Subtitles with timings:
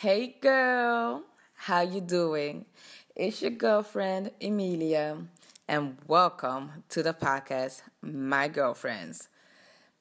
[0.00, 1.24] Hey girl,
[1.56, 2.66] how you doing?
[3.16, 5.26] It's your girlfriend Emelia,
[5.66, 9.28] and welcome to the podcast, My Girlfriends.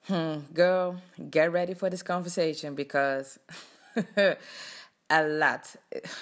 [0.04, 3.39] Hmm, girl, get ready for this conversation because
[5.10, 5.76] a lot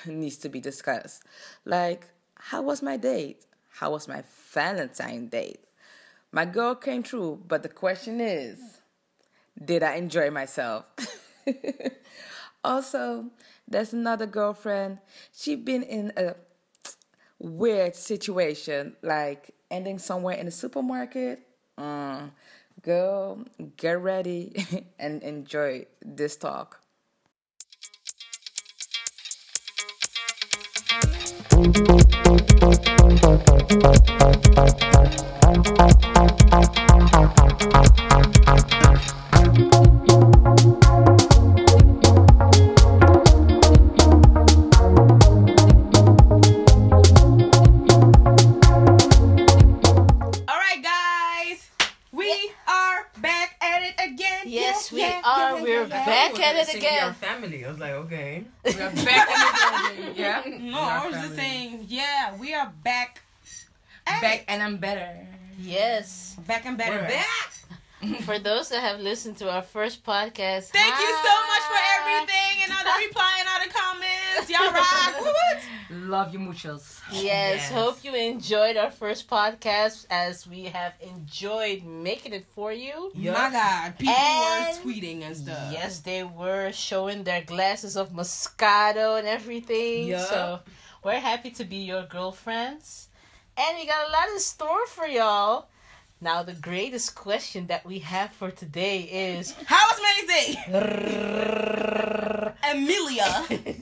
[0.06, 1.24] needs to be discussed.
[1.66, 3.46] Like, how was my date?
[3.72, 4.24] How was my
[4.54, 5.60] Valentine date?
[6.32, 8.58] My girl came through, but the question is,
[9.62, 10.86] did I enjoy myself?
[12.64, 13.26] also,
[13.68, 15.00] there's another girlfriend.
[15.34, 16.36] She's been in a
[17.40, 21.42] weird situation, like ending somewhere in a supermarket.
[21.78, 22.32] Mm,
[22.82, 23.46] girl,
[23.78, 24.66] get ready
[25.00, 26.82] and enjoy this talk.
[56.06, 57.14] Back at it Our again.
[57.16, 57.66] family.
[57.66, 58.44] I was like, okay.
[58.66, 58.94] We're back
[59.96, 60.44] in the building, yeah?
[60.72, 63.22] No, I was just saying, yeah, we are back.
[64.06, 65.28] Back and I'm better.
[65.60, 66.36] Yes.
[66.48, 66.98] back and better.
[66.98, 67.54] We're back.
[68.26, 72.64] For those that have listened to our first podcast, Thank you so much for everything
[72.64, 74.50] and all the replying, all the comments.
[74.50, 75.16] Y'all rock.
[75.22, 76.08] Woo, woo.
[76.10, 77.02] Love you muchos.
[77.12, 77.72] Yes, Yes.
[77.72, 83.12] hope you enjoyed our first podcast as we have enjoyed making it for you.
[83.16, 85.72] My God, people And- were tweeting and stuff.
[85.72, 90.08] Yes, they were showing their glasses of Moscato and everything.
[90.08, 90.28] Yup.
[90.30, 90.60] So
[91.04, 93.10] we're happy to be your girlfriends.
[93.58, 95.68] And we got a lot in store for y'all.
[96.22, 100.56] Now, the greatest question that we have for today is How was Manny's day?
[102.64, 103.76] Emelia.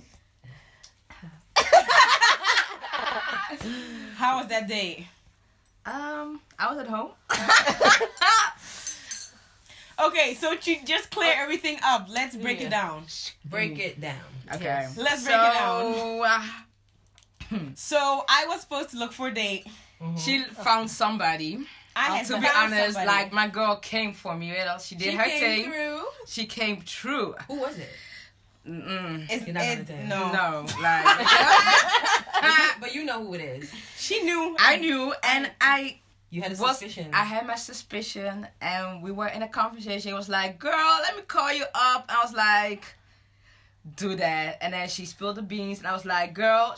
[4.17, 5.07] How was that day?
[5.85, 7.11] Um, I was at home.
[9.99, 12.65] Okay, so to just clear everything up, let's break Yeah.
[12.65, 13.05] it down.
[13.45, 14.17] Break it down.
[14.51, 14.63] Okay.
[14.63, 14.97] Yes.
[14.97, 16.21] Let's break it down.
[16.25, 16.47] Uh,
[17.75, 19.67] So I was supposed to look for a date.
[20.17, 21.67] she found somebody.
[21.95, 23.05] I Uh, had to be honest, somebody.
[23.07, 24.47] like my girl came for me.
[24.47, 25.71] You know, she did she her came thing.
[25.71, 26.05] through.
[26.27, 27.35] She came through.
[27.47, 27.89] Who was it?
[28.67, 29.27] Mm-mm.
[29.29, 30.05] It's, You're not gonna it- tell.
[30.07, 30.31] no.
[30.31, 31.27] No, like
[32.79, 33.71] but you know who it is.
[33.97, 34.55] she knew.
[34.59, 35.99] I knew, and I
[36.29, 36.79] You had a was.
[36.79, 37.11] suspicion.
[37.13, 40.11] I had my suspicion, and we were in a conversation.
[40.11, 42.85] It was like, "Girl, let me call you up." I was like,
[43.97, 46.73] "Do that," and then she spilled the beans, and I was like, "Girl,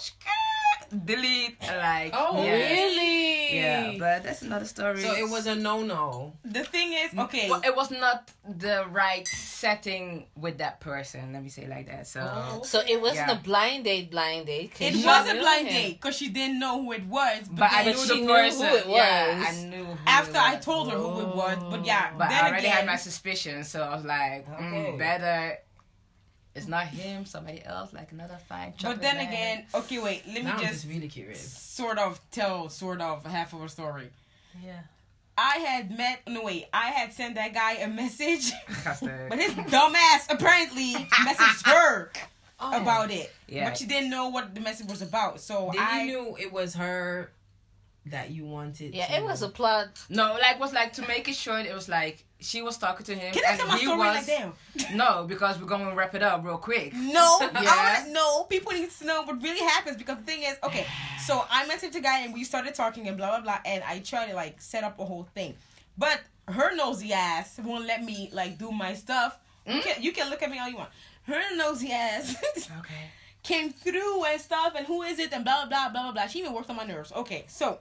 [0.91, 2.51] delete." Like, Oh, yeah.
[2.53, 3.55] Really?
[3.55, 5.01] Yeah, but that's another story.
[5.01, 6.33] so it was a no-no.
[6.43, 7.49] The thing is, okay.
[7.49, 11.33] Well, it was not the right setting with that person.
[11.33, 12.07] Let me say it like that.
[12.07, 12.61] So Oh.
[12.63, 13.37] So it wasn't Yeah.
[13.37, 14.73] a blind date, blind date.
[14.79, 15.73] it was a blind him.
[15.73, 17.47] date because she didn't know who it was.
[17.49, 18.65] But, but I then knew she the knew who person.
[18.65, 19.45] it Yeah.
[19.47, 19.85] I knew.
[19.85, 22.65] Who after it I told her who it was, but yeah, But then I already
[22.67, 24.57] again, had my suspicions, so I was like, mm,
[24.87, 24.97] Okay.
[24.97, 25.57] better.
[26.55, 28.73] It's not him, somebody else, like another fine.
[28.81, 29.27] but then man.
[29.27, 31.41] again, okay, wait, let me Now just just really curious.
[31.41, 34.09] sort of tell sort of half of a story.
[34.63, 34.79] Yeah.
[35.37, 38.53] I had met no wait, I had sent that guy a message,
[38.85, 39.27] Custard.
[39.29, 42.11] but his dumbass apparently messaged her
[42.57, 42.81] Oh.
[42.81, 43.33] about it.
[43.49, 43.67] Yeah.
[43.67, 45.41] But she didn't know what the message was about.
[45.41, 47.29] So Then I you knew it was her
[48.07, 48.93] that you wanted.
[48.93, 49.17] Yeah, to...
[49.17, 49.87] it was a plot.
[50.09, 51.65] no, like was like to make it short.
[51.65, 53.97] It was like she was talking to him, Can I and tell my he story
[53.97, 54.53] was like damn?
[54.95, 56.93] no, because we're gonna wrap it up real quick.
[56.93, 57.49] No, Yeah.
[57.53, 58.43] I wanna, no.
[58.43, 60.85] People need to know what really happens because the thing is, okay.
[61.25, 63.99] So I messaged a guy and we started talking and blah blah blah, and I
[63.99, 65.55] tried to like set up a whole thing,
[65.97, 69.39] but her nosy ass won't let me like do my stuff.
[69.65, 69.81] You mm?
[69.83, 70.89] can you can look at me all you want.
[71.23, 72.35] Her nosy ass
[72.79, 73.09] Okay.
[73.41, 76.27] came through and stuff, and who is it and blah blah blah blah blah blah.
[76.27, 77.11] She even worked on my nerves.
[77.11, 77.79] Okay, so.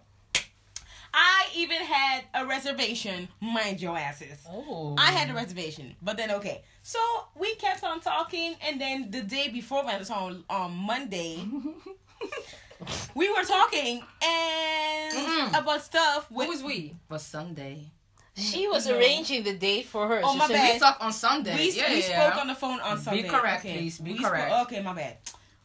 [1.16, 4.38] I even had a reservation, mind your asses.
[4.50, 4.96] Oh.
[4.98, 6.62] I had a reservation, but then okay.
[6.82, 6.98] So
[7.38, 11.38] we kept on talking, and then the day before when it was on on Monday,
[13.14, 15.60] we were talking and Mm-mm.
[15.60, 16.26] about stuff.
[16.28, 16.96] Who was we?
[17.08, 17.90] For Sunday.
[18.36, 18.96] She was No.
[18.98, 20.20] arranging the date for her.
[20.24, 20.72] Oh, She my said, bad.
[20.74, 21.54] We talk on Sunday.
[21.56, 22.28] we yeah, we yeah.
[22.30, 23.22] spoke on the phone on Sunday.
[23.22, 23.78] Be correct, okay.
[23.78, 23.98] please.
[23.98, 24.52] Be We spoke- correct.
[24.66, 25.18] okay, my bad.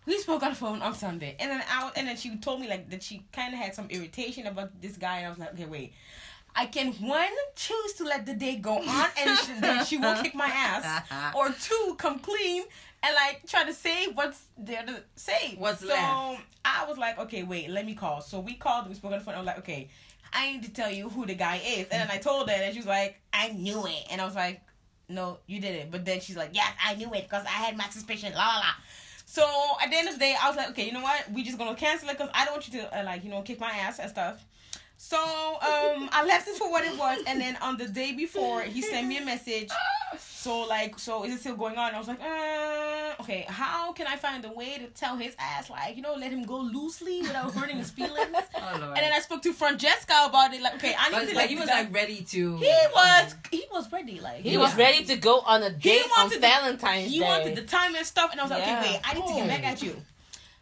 [0.10, 2.68] We spoke on the phone on Sunday, and then I and then she told me
[2.68, 5.54] like that she kind of had some irritation about this guy, and I was like,
[5.54, 5.94] okay, wait.
[6.56, 10.16] I can one choose to let the day go on, and she, then she will
[10.16, 11.04] kick my ass,
[11.36, 12.64] or two come clean
[13.04, 15.54] and like try to say what's there to say.
[15.60, 16.42] What's so left.
[16.66, 18.22] I was like, okay, wait, let me call.
[18.22, 18.90] So we called.
[18.90, 19.36] We spoke on the phone.
[19.36, 19.90] I was like, okay,
[20.34, 22.74] I need to tell you who the guy is, and then I told her, and
[22.74, 24.60] she was like, I knew it, and I was like,
[25.08, 25.92] no, you didn't.
[25.92, 28.34] But then she's like, yes, I knew it because I had my suspicion.
[28.34, 28.74] La la la.
[29.30, 29.46] So
[29.80, 31.32] at the end of the day, I was like, okay, you know what?
[31.32, 33.44] We just gonna cancel it because I don't want you to uh, like you know
[33.44, 34.44] kick my ass and stuff.
[34.98, 38.62] So um, I left it for what it was, and then on the day before,
[38.64, 39.70] he sent me a message.
[40.40, 41.94] So like, so is it still going on?
[41.94, 45.70] I was like, uh, okay, how can I find a way to tell his ass
[45.70, 48.38] like you know let him go loosely without hurting his feelings?
[48.56, 48.98] Oh Lord.
[48.98, 50.62] And then I spoke to Francesca about it.
[50.62, 52.56] Like, okay, I need But, to like he was like ready to.
[52.58, 56.24] he was he was ready like He was ready to go on a date on
[56.24, 57.26] wanted the- Valentine's he Day.
[57.26, 58.80] wanted the time and stuff, and I was like, Yeah.
[58.80, 59.96] okay, wait, I need to get back at you.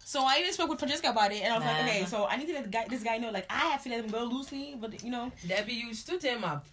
[0.04, 2.38] So I even spoke with Francesca about it, and I was like, okay, so I
[2.38, 4.24] need to let the guy, this guy know, like, I have to let him go
[4.24, 6.66] loosely, but you know, Debbie, you stood him up.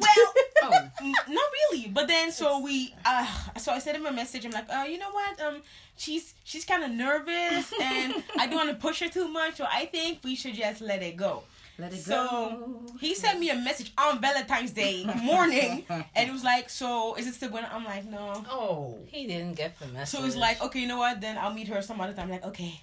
[0.00, 0.32] Well,
[0.64, 1.88] oh, n- not really.
[1.88, 3.26] But then, so we, uh,
[3.58, 4.44] so I sent him a message.
[4.44, 5.40] I'm like, uh, you know what?
[5.40, 5.62] Um,
[5.96, 9.66] she's she's kind of nervous, and I don't want to push her too much, so
[9.70, 11.42] I think we should just let it go.
[11.78, 12.82] let it go So go.
[13.00, 17.26] he sent me a message on Valentine's Day morning, and it was like, so is
[17.26, 17.64] it still going?
[17.70, 18.42] I'm like, no.
[18.50, 18.98] Oh.
[19.06, 20.18] He didn't get the message.
[20.18, 21.20] So it's like, okay, you know what?
[21.20, 22.30] Then I'll meet her some other time.
[22.30, 22.80] Like, okay.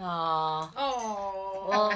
[0.00, 0.70] Aw.
[0.76, 1.66] Oh.
[1.68, 1.92] Well,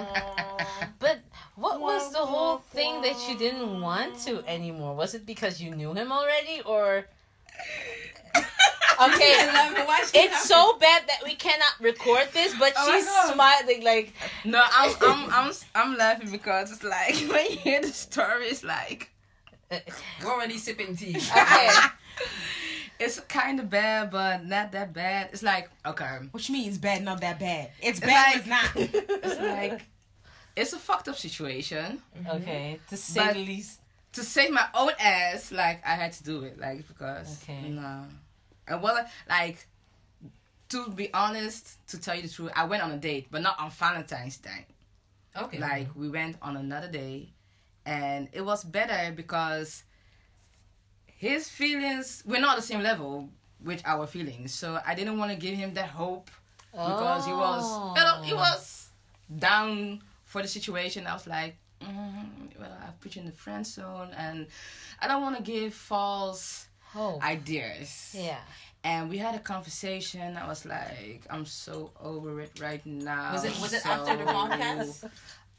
[0.99, 1.19] but
[1.56, 4.95] what was the whole thing that you didn't want to anymore?
[4.95, 7.06] Was it because you knew him already, or?
[9.03, 9.35] Okay,
[10.15, 14.12] it's so bad that we cannot record this, but Oh she's smiling like
[14.45, 18.62] No, I'm I'm I'm I'm laughing because it's like when you hear the story, it's
[18.62, 19.11] like
[19.71, 19.81] We're
[20.31, 21.17] already sipping tea.
[21.37, 21.71] okay.
[23.01, 25.31] it's kind of bad, but not that bad.
[25.33, 27.73] It's like okay, Which means bad, not that bad.
[27.83, 29.25] It's It's bad, like- it's not.
[29.25, 29.87] it's like
[30.56, 32.03] it's a fucked up situation.
[32.17, 32.31] Mm-hmm.
[32.43, 33.81] Okay, to say the least.
[34.12, 37.69] To save my own ass, like I had to do it, like because Okay.
[37.69, 38.05] no,
[38.69, 39.67] and well, like
[40.69, 43.59] to be honest, to tell you the truth, I went on a date, but not
[43.59, 44.67] on Valentine's Day.
[45.37, 45.59] Okay.
[45.59, 47.31] Like we went on another day,
[47.85, 49.83] and it was better because
[51.17, 53.29] his feelings we're not the same level
[53.65, 54.53] with our feelings.
[54.55, 56.31] So I didn't want to give him that hope
[56.71, 58.37] because he was you know, he Oh.
[58.37, 58.91] was
[59.39, 60.03] down
[60.35, 61.07] for the situation.
[61.07, 62.27] I was like, mm,
[62.61, 64.39] well, I put you in the friend zone, and
[65.01, 66.67] I don't want to give false
[66.97, 67.91] Oh, ideas.
[68.19, 68.43] yeah.
[68.85, 70.37] And we had a conversation.
[70.37, 71.77] I was like, I'm so
[72.11, 73.33] over it right now.
[73.33, 75.05] Was it- was it after the podcast?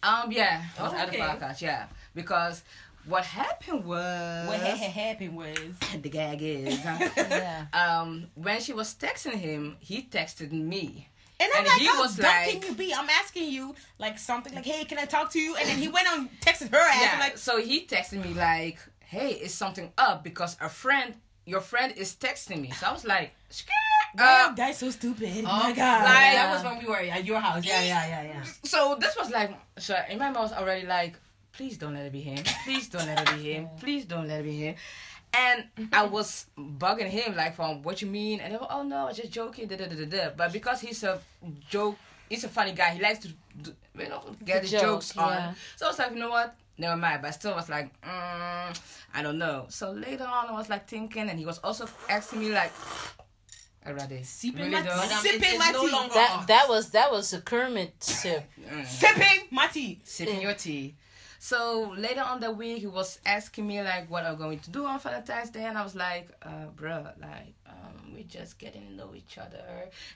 [0.04, 1.26] Um, yeah, it was Oh, at the okay.
[1.30, 1.88] podcast, yeah.
[2.14, 2.64] Because
[3.06, 5.58] what happened was what had happened was.
[6.06, 6.98] the gag is huh?
[7.18, 7.66] Yeah.
[7.84, 11.08] um when she was texting him, he texted me.
[11.40, 12.94] And I'm And like, he how was dumb like- can you be?
[12.94, 15.56] I'm asking you like something like, hey, can I talk to you?
[15.58, 17.02] And then he went on texted her ass.
[17.02, 21.14] Yeah, I'm like, so he texted me like, "Hey, is something up?" Because a friend,
[21.46, 22.72] your friend, is texting me.
[22.72, 23.74] So I was like, "Skirt."
[24.18, 25.44] wow, Uh, that's so stupid.
[25.46, 26.04] Oh, Oh my god.
[26.06, 27.66] like- that was when we were at your house.
[27.66, 28.44] Yeah, yeah, yeah, yeah.
[28.64, 31.20] so this was like, so in my mind was already like,
[31.52, 32.42] please don't let it be him.
[32.64, 33.68] Please don't let it be him.
[33.80, 34.76] Please don't let it be him.
[35.38, 38.40] And I was bugging him like, from what you mean?
[38.40, 39.68] And they were, oh no, I was just joking.
[39.68, 40.30] Da, da, da, da, da.
[40.36, 41.20] But because he's a
[41.70, 41.98] joke,
[42.30, 42.92] he's a funny guy.
[42.92, 43.30] He likes to,
[43.62, 45.30] do, you know, get To his joke, jokes on.
[45.34, 45.54] yeah.
[45.76, 46.56] So I was like, you know what?
[46.78, 47.22] Never mind.
[47.22, 48.82] But I still was like, mm,
[49.14, 49.66] I don't know.
[49.70, 52.72] So later on, I was like thinking, and he was also asking me like,
[53.86, 54.24] already.
[54.24, 54.96] Sipping really my though?
[54.96, 56.14] Madam, Sipping it's- my no tea.
[56.14, 58.44] That that was that was a Kermit sip.
[58.60, 58.86] Mm.
[58.86, 60.00] Sipping my tea.
[60.04, 60.96] sipping your tea.
[61.46, 64.88] So later on that week, he was asking me like what I'm going to do
[64.88, 68.94] on Valentine's Day, and I was like, uh, "Bruh, like um, we're just getting to
[68.94, 69.64] know each other."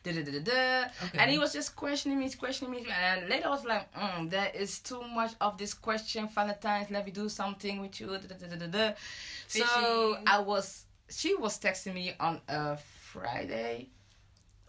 [0.03, 0.87] Da da da da da.
[1.05, 1.19] Okay.
[1.19, 4.51] And he was just questioning me, questioning me, and later I was like, mm, "There
[4.55, 6.89] is too much of this question, Valentine's.
[6.89, 8.93] Let me do something with you." Da, da, da, da, da, da.
[9.47, 12.77] So I was, she was texting me on a
[13.11, 13.89] Friday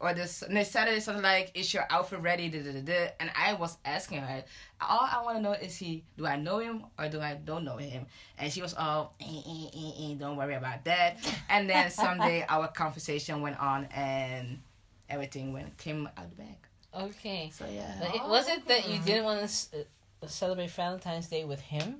[0.00, 3.08] or this no, Saturday something like is your outfit ready da, da, da, da.
[3.20, 4.42] and I was asking her
[4.80, 7.64] all I want to know is he do I know him or do I don't
[7.64, 8.06] know him
[8.38, 9.68] and she was all eh, eh,
[10.10, 11.16] eh, don't worry about that
[11.48, 14.60] and then someday our conversation went on and
[15.08, 16.56] everything went came out the bag
[16.92, 17.50] Okay.
[17.52, 21.44] so yeah But it, was it that you didn't want to uh, celebrate Valentine's Day
[21.44, 21.96] with him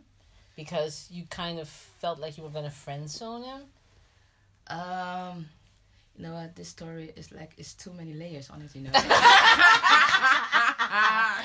[0.57, 3.63] because you kind of felt like you were gonna friend zone him?
[4.69, 5.49] um
[6.17, 8.91] you know what this story is like it's too many layers on it you know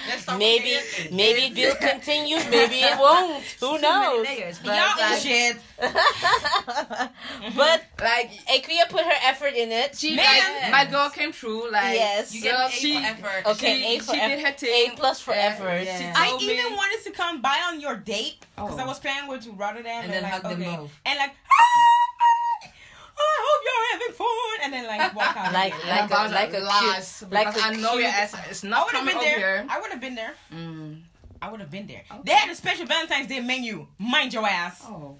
[0.07, 3.43] Let's Maybe with the- maybe it will continue, maybe it won't.
[3.59, 4.23] Who Too many knows?
[4.25, 5.57] layers, but Y'all like, is shit.
[7.55, 9.95] but like Aquia put her effort in it.
[9.97, 10.61] she Man.
[10.61, 12.33] like, my girl came through like Yes.
[12.33, 13.45] You You get girl, A she for effort.
[13.51, 15.83] Okay, she, A for she eff- did her thing A plus for Yeah, effort.
[15.85, 15.97] yeah.
[15.99, 18.83] She I told even me- wanted to come by on your date because Oh.
[18.83, 20.91] I was planning going to Rotterdam And then like, hug them both.
[21.05, 21.31] and like.
[23.17, 25.53] "Ah, I hope you're having fun, and then like walk out.
[25.53, 28.33] Like- like a- like a lies, cute- like because a I know your cute- ass
[28.51, 29.57] is I not would have coming been over there.
[29.57, 29.67] here.
[29.69, 30.33] I would have been there.
[30.53, 31.01] Mm.
[31.41, 32.03] I would have been there.
[32.11, 32.21] Okay.
[32.25, 33.87] They had a special Valentine's Day menu.
[33.99, 34.81] Mind your ass.
[34.85, 35.17] Oh,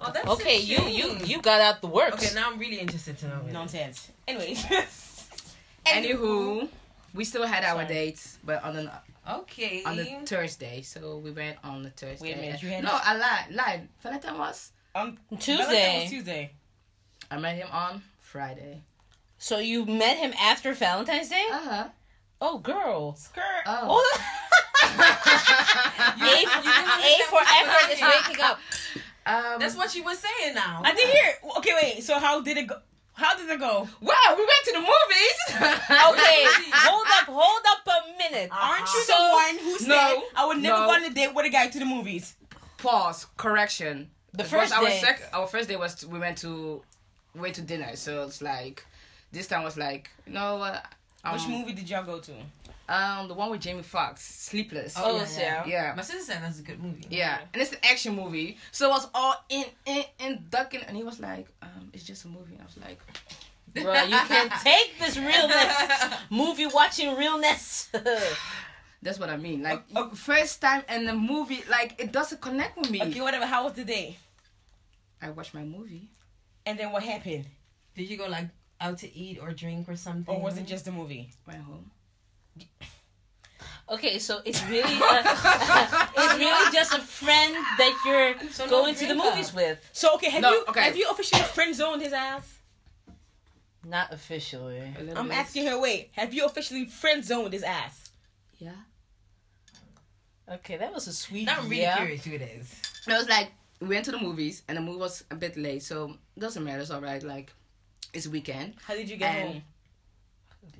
[0.00, 2.14] Oh, that's Okay, you you you got out the works.
[2.24, 3.42] Okay, now I'm really interested to know.
[3.46, 3.52] it.
[3.52, 4.08] Nonsense.
[4.28, 4.64] Anyways.
[5.86, 6.68] Anywho,
[7.14, 7.86] we still had our Sorry.
[7.86, 8.92] dates, but on the
[9.28, 9.82] Okay.
[9.84, 10.82] on the Thursday.
[10.82, 12.22] So we went on the Thursday.
[12.28, 13.46] Wait a minute, you had- no, I lied.
[13.54, 13.88] Lied.
[14.02, 14.72] Valentine was.
[14.94, 15.56] Um, Tuesday.
[15.64, 16.50] Valentine was Tuesday.
[17.30, 18.82] I met him on Friday.
[19.38, 21.46] So you met him after Valentine's Day?
[21.50, 21.88] Uh huh.
[22.40, 23.14] Oh, girl.
[23.16, 23.42] Skirt.
[23.66, 24.02] Oh.
[24.98, 28.58] A, A for effort is waking up.
[29.26, 30.80] Um, That's what she was saying now.
[30.84, 31.34] I didn't hear.
[31.58, 32.02] Okay, wait.
[32.02, 32.76] So how did it go?
[33.12, 33.88] How did it go?
[34.00, 35.38] Wow, we went to the movies.
[35.90, 38.48] Okay, hold up, hold up a minute.
[38.52, 40.86] Aren't you So- the one who said No, I would never no.
[40.86, 42.36] go on a date with a guy to the movies?
[42.78, 43.26] Pause.
[43.36, 44.10] Correction.
[44.32, 45.00] The first was our day.
[45.00, 46.80] sec- our first day was we went to we
[47.40, 47.96] went to dinner.
[47.96, 48.84] So it's like
[49.32, 50.84] this time was like you know what?
[51.24, 52.32] Um, Which movie did y'all go to?
[52.88, 54.94] Um, the one with Jamie Foxx, Sleepless.
[54.96, 55.66] Oh, yeah.
[55.66, 55.92] Yeah.
[55.94, 57.04] My sister said that's a good movie.
[57.10, 60.96] Yeah, and it's an action movie, so it was all in, in, in ducking, and
[60.96, 62.98] he was like, um, "It's just a movie." And I was like,
[63.74, 66.14] Bro, you can take this realness.
[66.30, 67.90] Movie watching realness.
[69.02, 72.90] "That's what I mean." Like, first time in the movie, like it doesn't connect with
[72.90, 73.02] me.
[73.02, 73.44] Okay, whatever.
[73.44, 74.16] How was the day?
[75.20, 76.08] I watched my movie.
[76.68, 77.46] And then what happened?
[77.96, 78.48] Did you go like
[78.78, 80.34] out to eat or drink or something?
[80.34, 81.30] Or was it just a movie?
[81.46, 81.90] Went home.
[83.90, 88.70] okay, so it's really uh, a, it's really just a friend that you're So no
[88.70, 89.78] going to the movies with.
[89.94, 90.82] So okay, have No, you okay.
[90.82, 92.58] have you officially friend zoned his ass?
[93.86, 94.82] Not officially.
[95.16, 95.38] I'm bit.
[95.38, 95.80] asking her.
[95.80, 98.10] Wait, have you officially friend zoned his ass?
[98.58, 98.72] Yeah.
[100.52, 101.46] Okay, that was a sweet.
[101.46, 101.96] Now I'm really yeah.
[101.96, 102.74] curious who it is.
[103.06, 105.82] It was like we went to the movies, and the movie was a bit late,
[105.82, 106.80] so doesn't matter.
[106.80, 107.22] It's all right.
[107.22, 107.52] Like,
[108.12, 108.74] it's weekend.
[108.84, 109.62] How did you get And- home?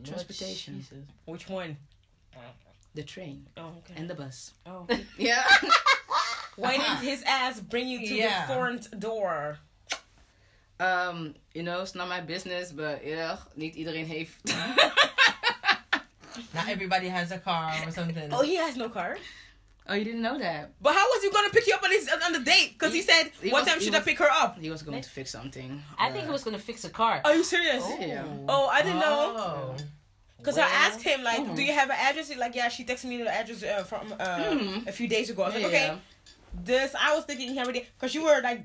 [0.04, 0.80] Transportation.
[0.80, 0.98] Jesus.
[1.24, 1.76] Which one?
[2.94, 3.94] The train Oh, okay.
[3.96, 4.52] and the bus.
[4.66, 4.86] Oh.
[5.18, 5.44] Yeah.
[6.56, 8.46] Why did his ass bring you to Yeah.
[8.46, 9.58] the front door?
[10.80, 14.42] um, you know, it's not my business, but yeah, niet iedereen heeft.
[16.54, 18.32] Not everybody has a car or something.
[18.32, 19.16] Oh, he has no car.
[19.88, 20.72] Oh, you didn't know that?
[20.80, 22.74] But how was he gonna pick you up on his on the date?
[22.74, 24.70] Because he, He- said, he "What was- time he should I pick her up?" He
[24.70, 25.82] was going to fix something.
[25.98, 27.20] I think he was gonna fix a car.
[27.24, 27.84] Are you serious?
[28.00, 28.24] Yeah.
[28.48, 29.34] Oh, I didn't know.
[29.36, 29.76] Oh.
[30.38, 33.06] Because I asked him like, "Do you have an address?" He's like, "Yeah." She texted
[33.06, 34.86] me the address uh, from uh, Mhm.
[34.86, 35.42] a few days ago.
[35.42, 35.68] I was like, Yeah.
[35.68, 35.98] "Okay."
[36.70, 38.62] This I was thinking he already because you were like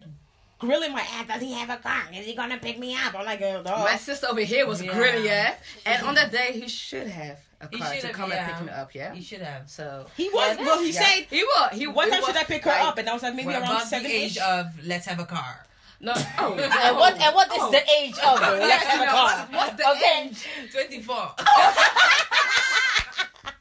[0.59, 1.27] grilling my ass.
[1.27, 2.03] Does he have a car?
[2.13, 3.13] Is he gonna pick me up?
[3.15, 3.79] I'm like, uh, dog.
[3.85, 4.93] My sister over here was Yeah.
[4.93, 5.55] gritty, yeah.
[5.85, 8.55] And on that day, he should have a car should to have, come and pick
[8.59, 8.63] yeah.
[8.65, 9.13] me up, yeah.
[9.13, 9.69] he should have.
[9.69, 10.57] So he was.
[10.57, 11.03] Yeah, well, he yeah.
[11.03, 11.69] said, he was.
[11.73, 11.87] He.
[11.87, 13.63] "What time was should I pick her like- up?" And I was like, maybe around
[13.63, 15.65] above the seven age of let's have a car.
[15.99, 16.13] No.
[16.37, 16.53] Oh.
[16.57, 17.71] And what and what is Oh.
[17.71, 18.59] the age of it?
[18.59, 19.47] Let's have a car.
[19.49, 20.29] what's- what's the okay.
[20.29, 20.47] age?
[20.71, 21.31] 24.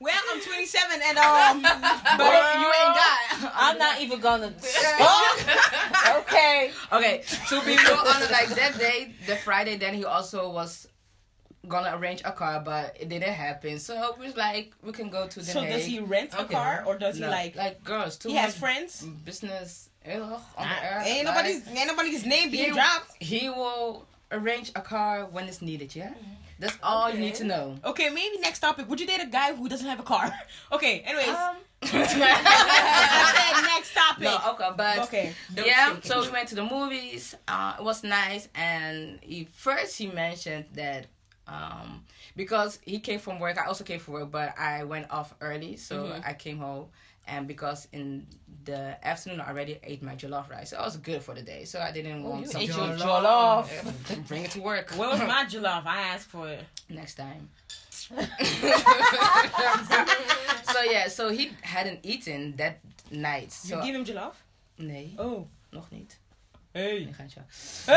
[0.03, 1.63] Well, I'm 27 and um,
[2.19, 3.53] But you ain't got.
[3.55, 4.47] I'm not even gonna.
[6.19, 6.71] okay.
[6.93, 10.89] Okay, to be real honest, like that day, the Friday, then he also was
[11.69, 13.79] gonna arrange a car, but it didn't happen.
[13.79, 15.71] So we was like, we can go to the so Hague.
[15.71, 16.55] does he rent a Okay.
[16.55, 17.55] car or does No, he like?
[17.57, 18.31] like girls too?
[18.31, 19.03] he has friends.
[19.25, 21.03] business ugh, on the Ah, air.
[21.07, 23.23] ain't like, nobody's ain't nobody's name being he, dropped.
[23.23, 25.95] he will arrange a car when it's needed.
[25.95, 26.13] Yeah,
[26.63, 27.77] that's all you need to know.
[27.85, 28.89] Okay, maybe next topic.
[28.89, 30.33] Would you date a guy who doesn't have a car?
[30.73, 31.29] Okay, anyways.
[31.29, 34.25] Um, I next topic.
[34.25, 35.33] no, okay, but Okay.
[35.55, 37.35] Don't yeah, so we went to the movies.
[37.49, 41.07] Uh, it was nice, and he first he mentioned that
[41.49, 42.05] um,
[42.37, 45.77] because he came from work, I also came from work, but I went off early,
[45.77, 46.23] so Mhm.
[46.27, 46.87] I came home.
[47.27, 48.27] And because in
[48.65, 51.65] the afternoon I already ate my jollof rice, so I was good for the day.
[51.65, 53.69] So I didn't want you some ate your jollof.
[53.69, 54.27] jollof.
[54.29, 54.91] Bring it to work.
[54.97, 55.87] Where was my jollof?
[55.87, 56.65] I asked for it.
[56.89, 57.49] next time?
[60.73, 63.57] so yeah, so he hadn't eaten that night.
[63.65, 64.35] You give him jollof?
[64.79, 65.47] nee, Oh.
[65.71, 66.19] nog niet.
[66.73, 67.05] Hey.
[67.05, 67.41] Nee, gaatje.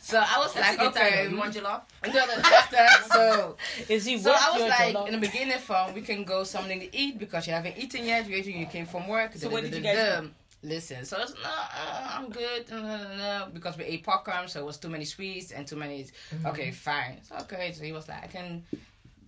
[0.00, 1.30] so I was That's like, okay, time.
[1.32, 1.82] You want your love?
[3.12, 3.56] so
[3.88, 5.06] Is he so I was like jollof?
[5.08, 8.28] in the beginning from we can go something to eat because you haven't eaten yet.
[8.28, 9.34] You you came from work.
[9.34, 10.30] So what did you guys
[10.62, 14.46] Listen, so it's, no, uh, I'm good no, no, no, no, because we ate popcorn,
[14.46, 16.06] so it was too many sweets and too many.
[16.44, 17.16] Okay, fine.
[17.22, 18.62] So okay, so he was like, I can,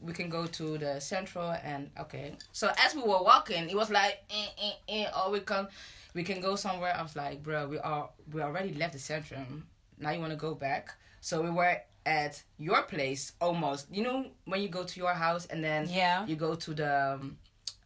[0.03, 2.33] we can go to the central and okay.
[2.53, 5.69] So as we were walking, he was like, eh, eh, eh, oh, we can,
[6.15, 6.95] we can go somewhere.
[6.97, 9.63] I was like, bro, we are we already left the centrum.
[9.99, 10.95] Now you want to go back?
[11.21, 13.87] So we were at your place almost.
[13.91, 16.27] You know when you go to your house and then Yeah.
[16.27, 17.37] you go to the um,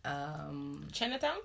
[0.04, 1.38] um Chinatown?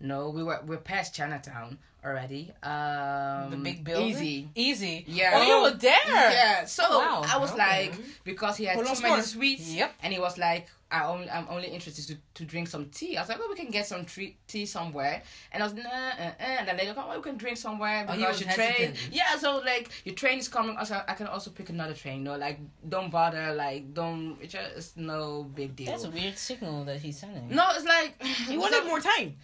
[0.00, 2.52] no, we were we're past Chinatown already.
[2.62, 4.08] Um, The big building.
[4.10, 4.48] Easy.
[4.54, 5.04] Easy.
[5.08, 5.32] Yeah.
[5.34, 5.92] Oh, you were there.
[6.06, 6.64] Yeah.
[6.66, 7.22] So Wow.
[7.26, 7.58] I was Okay.
[7.90, 7.94] like,
[8.24, 9.24] because he had Hold too many sport.
[9.24, 9.68] sweets.
[9.72, 9.94] Yep.
[10.02, 13.16] And he was like, I only, I'm only interested to, to drink some tea.
[13.16, 15.22] I was like, well, we can get some tre- tea somewhere.
[15.50, 16.32] And I was, nah, uh, uh.
[16.58, 18.92] And then they go, oh, we can drink somewhere Oh, because your train.
[19.10, 20.76] Yeah, so like your train is coming.
[20.76, 22.22] Also, I can also pick another train.
[22.22, 23.54] No, like don't bother.
[23.54, 24.36] Like don't.
[24.40, 25.86] It's just no big deal.
[25.90, 27.48] That's a weird signal that he's sending.
[27.48, 29.36] no, it's like He wanted more time.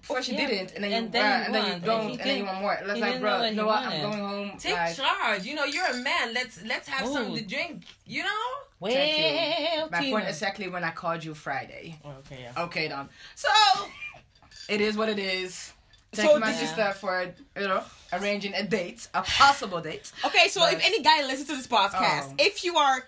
[0.00, 2.00] First you Yeah, didn't, and then and you then uh, you and then you don't,
[2.02, 2.78] and and, then you want more.
[2.86, 3.82] Let's like, bro, what you he know what?
[3.86, 4.58] I'm going home.
[4.58, 5.44] Take like, charge.
[5.44, 6.32] You know, you're a man.
[6.32, 7.84] Let's let's have something to drink.
[8.06, 8.44] You know.
[8.80, 11.98] Well, My point exactly when I called you Friday.
[12.04, 12.64] Okay, yeah.
[12.64, 13.08] Okay, then.
[13.34, 13.48] So
[14.68, 15.72] it is what it is.
[16.12, 20.10] Thank So my did- sister for you know arranging a date, a possible date.
[20.24, 22.34] Okay, so But- if any guy listens to this podcast, Oh.
[22.38, 23.04] if you are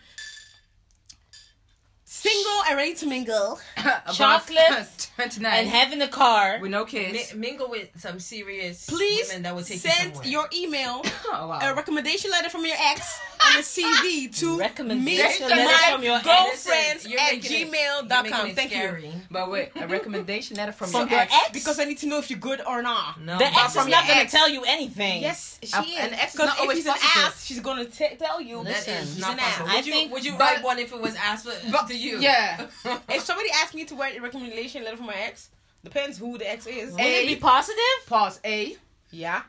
[2.23, 6.59] single and ready to mingle, Above Chocolate 29 and having a car.
[6.61, 7.35] with no kids.
[7.35, 10.27] Mi- mingle with some serious please women that will take you send somewhere.
[10.29, 11.59] your email, Oh, wow.
[11.63, 16.03] a recommendation letter from your ex, and a CV to Recommendation meet letter my from
[16.03, 18.23] your girlfriends Listen, at making it- you're gmail.com.
[18.23, 18.77] making it Thank you.
[18.79, 19.13] scary.
[19.31, 21.35] But wait, a recommendation letter from, From your your ex.
[21.35, 21.51] ex?
[21.53, 23.21] Because I need to know if you're good or not.
[23.21, 25.23] No, the ex is not gonna tell you anything.
[25.23, 25.99] Yes, she Uh, is.
[25.99, 28.59] an ex is Because not if always he's an ass, she's gonna tell you.
[28.59, 29.47] Listen, she's not an ass.
[29.59, 29.71] possible.
[29.71, 31.43] I Would you think- would you but- write one if it was ass?
[31.45, 32.08] for, But- to you?
[32.19, 32.67] Yeah.
[33.09, 35.51] If somebody asked me to write a recommendation letter for my ex,
[35.85, 36.93] depends who the ex is.
[36.93, 37.79] Would it be positive?
[38.07, 38.41] Pause.
[38.45, 38.77] A.
[39.11, 39.43] Yeah.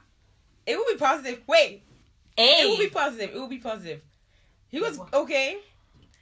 [0.66, 1.42] It would be positive.
[1.48, 1.84] Wait.
[2.38, 2.42] A.
[2.62, 3.32] It would be positive.
[3.36, 4.02] It would be positive.
[4.70, 5.58] He was okay.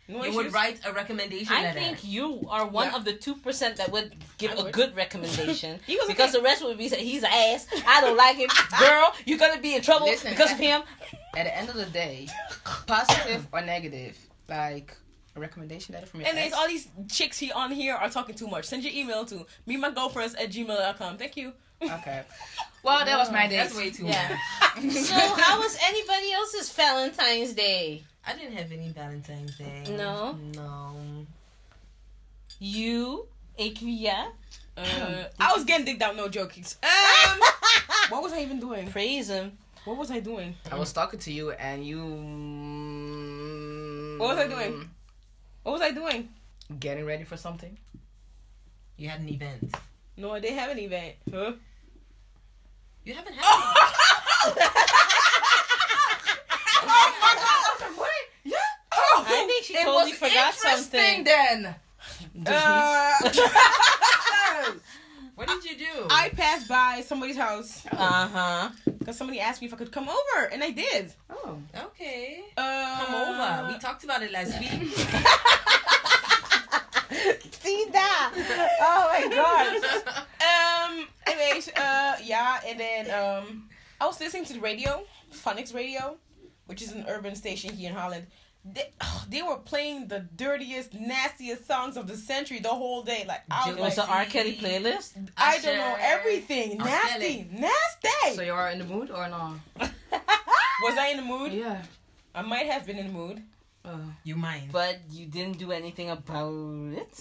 [0.10, 0.36] No You issues.
[0.38, 1.80] would write a recommendation I letter.
[1.80, 2.96] think you are one Yeah.
[2.96, 4.74] of the two percent that would give I a would.
[4.74, 5.80] good recommendation.
[5.86, 6.40] He was because okay.
[6.40, 7.68] the rest would be say he's an ass.
[7.86, 8.48] I don't like him,
[8.80, 9.14] girl.
[9.26, 10.82] You're gonna be in trouble Listen, because of him.
[11.36, 12.30] At the end of the day,
[12.88, 14.18] positive or negative,
[14.48, 14.96] like
[15.38, 16.50] a recommendation letter from your And ex.
[16.50, 18.66] there's all these chicks here on here are talking too much.
[18.66, 21.18] Send your email to me my girlfriends at gmail.com.
[21.18, 21.54] Thank you.
[21.82, 22.24] Okay.
[22.84, 23.58] Well, that was my day.
[23.58, 24.30] That's way too Yeah.
[24.78, 24.92] much.
[24.94, 28.04] So how was anybody else's Valentine's Day?
[28.26, 29.84] I didn't have any Valentine's Day.
[29.90, 30.38] No?
[30.56, 30.96] No.
[32.60, 33.28] You,
[33.60, 34.28] Akria,
[34.78, 36.78] Uh, I was getting digged out, no jokes.
[36.82, 37.40] Um,
[38.10, 38.90] what was I even doing?
[38.90, 39.58] praise him.
[39.84, 40.56] What was I doing?
[40.72, 42.00] I was talking to you and you.
[44.20, 44.90] What was I doing?
[45.68, 46.30] What was I doing?
[46.80, 47.78] Getting ready for something.
[48.96, 49.76] You had an event.
[50.16, 51.16] No, I didn't have an event.
[51.30, 51.52] Huh?
[53.04, 53.44] You haven't had.
[56.90, 58.00] Oh my God!
[58.00, 58.08] Wait,
[58.46, 58.56] Yeah.
[58.94, 61.26] Oh, I think she it totally was forgot something.
[61.26, 61.76] Then.
[62.46, 63.14] Uh,
[65.36, 66.08] what did you do?
[66.10, 68.70] I passed by somebody's house Uh huh.
[69.08, 71.14] Because somebody asked me if I could come over, and I did.
[71.30, 71.58] oh.
[71.74, 72.44] okay.
[72.58, 73.70] Uh, Come over.
[73.72, 74.70] We talked about it last week.
[77.54, 78.34] See that?
[78.82, 79.82] Oh my gosh.
[80.44, 81.08] Um.
[81.26, 83.70] Anyways, uh, yeah, and then um,
[84.02, 86.18] I was listening to the radio, FunX Radio,
[86.66, 88.28] which is an urban station here in Holland.
[88.74, 88.90] They,
[89.30, 93.26] they were playing the dirtiest, nastiest songs of the century the whole day.
[93.28, 94.26] Like I was It was like, the R.
[94.26, 95.14] Kelly playlist.
[95.38, 96.80] I don't know everything.
[96.82, 96.86] R.
[96.88, 98.36] Nasty, nasty.
[98.36, 99.54] So you are in the mood or not?
[99.80, 101.52] was I in the mood?
[101.54, 101.82] Yeah.
[102.36, 103.42] I might have been in the mood.
[103.86, 104.00] Oh.
[104.24, 104.64] You might.
[104.72, 106.54] But you didn't do anything about
[106.94, 107.14] it.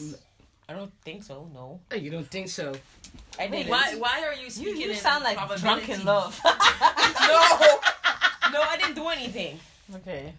[0.68, 1.48] I don't think so.
[1.54, 2.74] No, You don't think so?
[3.38, 3.70] I didn't.
[3.70, 3.94] Why?
[3.98, 4.80] Why are you You, speaking?
[4.82, 5.86] you in sound like probabilities?
[5.86, 6.40] drunken love.
[7.26, 9.58] No, no, I didn't do anything.
[9.96, 10.32] okay.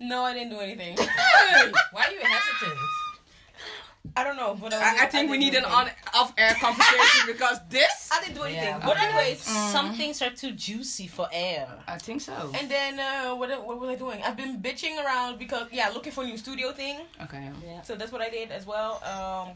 [0.00, 0.96] No, I didn't do anything.
[1.92, 2.78] Why are you hesitant?
[4.16, 7.58] I don't know, but I, I, I think we need an on off-air conversation because
[7.68, 8.08] this.
[8.12, 8.64] I didn't do anything.
[8.64, 9.06] Yeah, but okay.
[9.06, 11.68] anyways, Some things are too juicy for air.
[11.86, 12.32] I think so.
[12.58, 14.22] and then uh, what what was I doing?
[14.24, 17.00] I've been bitching around because yeah, looking for a new studio thing.
[17.22, 17.50] Okay.
[17.64, 17.82] Yeah.
[17.82, 19.02] So that's what I did as well.
[19.04, 19.52] Um,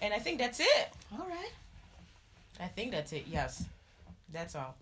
[0.00, 0.88] and I think that's it.
[1.12, 1.52] All right.
[2.58, 3.24] I think that's it.
[3.28, 3.64] Yes,
[4.32, 4.74] that's all.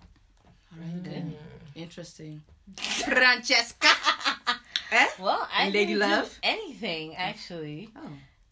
[0.73, 1.37] All right then.
[1.75, 2.43] Interesting.
[2.77, 3.89] Francesca.
[4.93, 5.07] eh?
[5.19, 6.29] Well, I Lady didn't Love?
[6.31, 8.11] do anything actually, Oh.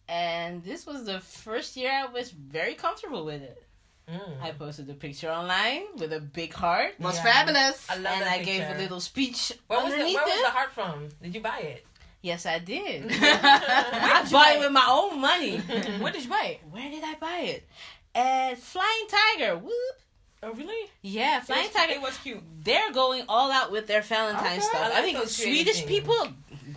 [0.09, 3.63] and this was the first year I was very comfortable with it.
[4.09, 4.41] Mm.
[4.41, 7.23] I posted a picture online with a big heart, Was Yeah.
[7.23, 7.89] fabulous.
[7.89, 10.41] I love and that I gave a little speech Where was, the, underneath where was
[10.43, 11.09] the heart from?
[11.21, 11.85] Did you buy it?
[12.21, 13.11] Yes, I did.
[13.11, 15.57] I bought buy it with my own money.
[16.01, 16.61] Where did you buy it?
[16.71, 17.69] Where did I buy it?
[18.15, 19.55] At Flying Tiger.
[19.57, 19.95] Whoop.
[20.43, 20.89] Oh really?
[21.01, 21.93] Yeah, Flying it was, Tiger.
[21.93, 22.43] It was cute.
[22.63, 24.77] They're going all out with their Valentine's Okay.
[24.77, 24.91] stuff.
[24.93, 26.27] I I, think Swedish creative people,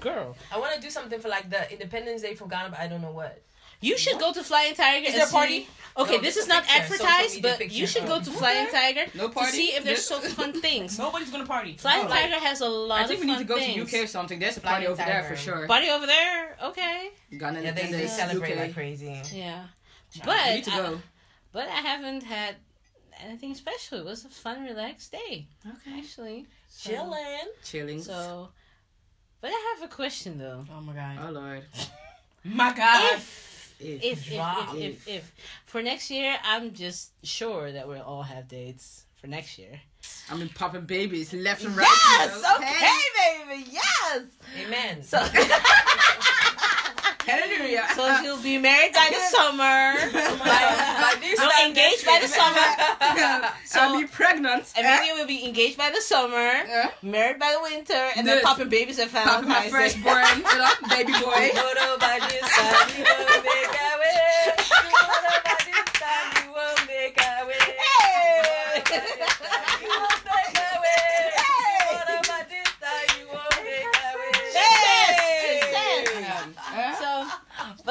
[0.00, 2.86] girl, I want to do something for like the Independence Day from Ghana, but I
[2.88, 3.42] don't know what.
[3.82, 5.06] you should go to Flying Tiger.
[5.08, 5.68] Is there a party?
[5.96, 7.76] Okay, No, this is not picture, advertised, but picture.
[7.76, 8.30] you should go to.
[8.30, 8.94] Flying Okay.
[8.94, 9.52] Tiger No to party?
[9.52, 10.98] see if there's so fun things.
[10.98, 11.76] Nobody's gonna party.
[11.76, 12.08] Flying Oh.
[12.08, 13.74] Tiger has a lot I think of we need to go things.
[13.90, 14.38] to UK or something.
[14.38, 15.66] There's a party Flying over there for sure.
[15.66, 17.10] Party over there, okay.
[17.36, 18.58] Ghana Yeah, they, they celebrate UK.
[18.60, 19.20] like crazy.
[19.32, 19.64] Yeah,
[20.14, 21.00] we but need to I, go.
[21.52, 22.54] but I haven't had
[23.24, 23.98] anything special.
[23.98, 25.98] It was a fun, relaxed day, Okay.
[25.98, 26.46] actually.
[26.78, 27.48] Chilling.
[27.64, 28.02] Chilling.
[28.02, 28.48] So,
[29.40, 30.64] but I have a question though.
[30.72, 31.18] Oh my god.
[31.26, 31.62] oh Lord.
[32.44, 33.14] My god.
[33.16, 35.32] If If, if, if, if, if, if
[35.66, 39.80] for next year, I'm just sure that we'll all have dates for next year.
[40.30, 41.86] I mean popping babies left and right.
[42.18, 42.56] Yes, you know?
[42.56, 44.22] okay, baby, yes.
[44.64, 45.02] Amen.
[45.02, 45.18] So,
[47.30, 47.86] Hallelujah.
[47.94, 49.94] so she'll be married by the summer.
[49.96, 52.66] Oh by this No, engaged by the summer.
[53.64, 54.72] So- I'll be pregnant.
[54.76, 56.50] And Emelia will be engaged by the summer,
[57.02, 58.44] married by the winter, and then Yes.
[58.44, 60.00] popping babies at Popping my Valentine's Day.
[60.00, 61.50] firstborn, you know, baby boy.
[61.54, 61.96] Tomorrow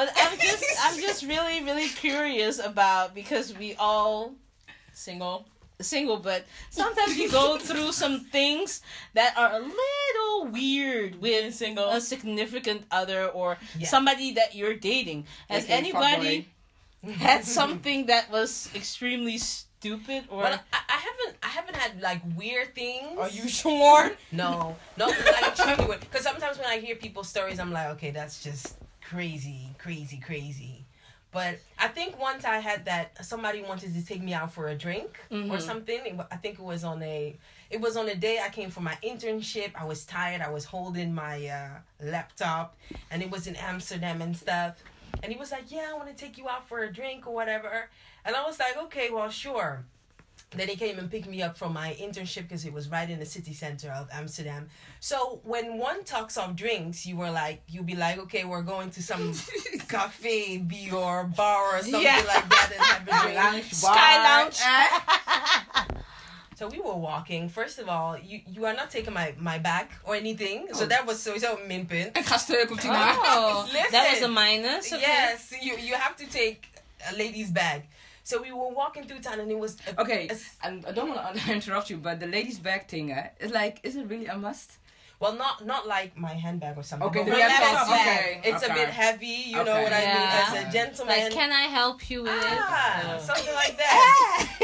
[0.00, 4.32] but I'm just, I'm just really, really curious about because we all
[4.94, 5.44] Single.
[5.80, 8.80] single, but sometimes you go through some things
[9.12, 11.88] that are a little weird Being with single.
[11.90, 13.88] a significant other or Yeah.
[13.88, 15.26] somebody that you're dating.
[15.50, 16.48] Has anybody
[17.04, 22.20] had something that was extremely stupid or Well, I, I haven't, I haven't had like
[22.36, 23.18] weird things.
[23.18, 24.12] Are you sure?
[24.32, 28.79] No, no, like Because sometimes when I hear people's stories, I'm like, okay, that's just
[29.10, 30.84] crazy, crazy, crazy.
[31.32, 34.74] But I think once I had that somebody wanted to take me out for a
[34.74, 35.60] drink or Mhm.
[35.60, 36.00] something.
[36.06, 37.36] It, I think it was on a,
[37.70, 39.70] it was on a day I came for my internship.
[39.76, 40.40] I was tired.
[40.40, 41.70] I was holding my uh,
[42.00, 42.76] laptop,
[43.10, 44.82] and it was in Amsterdam and stuff.
[45.22, 47.34] And he was like, "Yeah, I want to take you out for a drink or
[47.34, 47.88] whatever."
[48.24, 49.84] And I was like, "Okay, well, sure."
[50.52, 53.20] Then he came and picked me up from my internship because it was right in
[53.20, 54.68] the city center of Amsterdam.
[54.98, 58.90] So when one talks of drinks, you were like, you'll be like, okay, we're going
[58.90, 59.32] to some
[59.88, 62.16] cafe, be or bar or something Yeah.
[62.26, 63.36] like that and have a drink.
[63.38, 64.60] Lounge Sky Lounge?
[66.60, 67.48] So we were walking.
[67.48, 70.68] First of all, you you are not taking my my bag or anything.
[70.74, 70.86] So oh.
[70.88, 72.16] that was so een minpunt.
[72.16, 72.90] Ik ga stuk op die.
[72.90, 73.90] Oh, Listen.
[73.92, 74.92] that was a minus.
[74.92, 75.00] Okay.
[75.00, 76.68] Yes, you you have to take
[77.10, 77.80] a lady's bag.
[78.30, 80.92] So we were walking through town and it was a, Okay, a s- and I
[80.92, 84.06] don't want to interrupt you, but the ladies' bag thing, eh, it's like, is it
[84.12, 84.70] really a must?
[85.22, 87.08] well not not like my handbag or something.
[87.08, 88.06] Okay, but the my laptop laptop bag.
[88.06, 88.38] bag.
[88.38, 89.26] Okay, It's a bit heavy.
[89.52, 89.82] You know Okay.
[89.84, 90.28] what I mean?
[90.32, 90.46] Yeah.
[90.48, 91.18] As a gentleman.
[91.24, 92.60] Like, can I help you with it?
[92.62, 94.60] ah, Uh, something like that.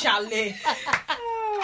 [0.00, 0.56] Chalet.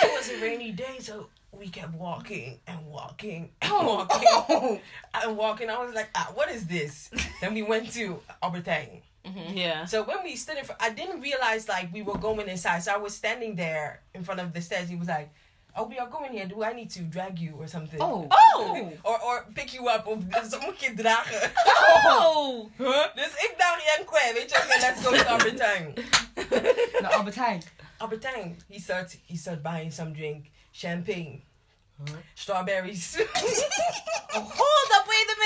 [0.04, 1.14] it was a rainy day, so
[1.50, 4.80] we kept walking and walking and Oh, walking oh.
[5.22, 5.68] and walking.
[5.70, 7.10] I was like, ah, what is this?
[7.40, 9.02] then we went to Albertine.
[9.24, 9.56] Mm-hmm.
[9.56, 9.84] Yeah.
[9.86, 12.82] So when we stood in front, I didn't realize like we were going inside.
[12.82, 14.88] So I was standing there in front of the stairs.
[14.88, 15.30] He was like,
[15.76, 16.46] "Oh, we are going here.
[16.46, 18.28] Do I need to drag you or something?" Oh.
[18.54, 18.92] Oh!
[19.04, 21.50] Or or pick you up of zo moet je dragen.
[22.06, 22.70] Oh!
[23.14, 25.92] dus ik dacht Jan Kwe, weet je, okay, let's go to Albertine.
[27.02, 27.62] No, Albert Heijn.
[27.98, 31.42] Albertine, he started he started buying some drink, champagne,
[32.34, 33.16] strawberries.
[34.34, 35.36] Hold up, wait a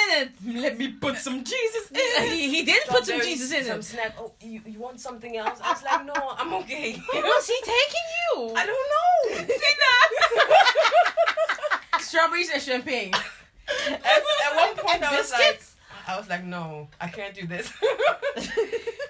[0.46, 0.62] minute.
[0.62, 2.30] Let me put some Jesus in.
[2.30, 3.84] he, he did put some Jesus in some it.
[3.84, 4.14] snack.
[4.18, 5.58] Oh, you, you want something else?
[5.62, 6.92] I was like, no, I'm okay.
[7.12, 8.52] Where was he taking you?
[8.56, 9.54] I don't know.
[12.00, 13.12] Strawberries and champagne.
[13.88, 15.60] at, at one point, And I was like.
[16.08, 17.72] I was like, no, I can't do this.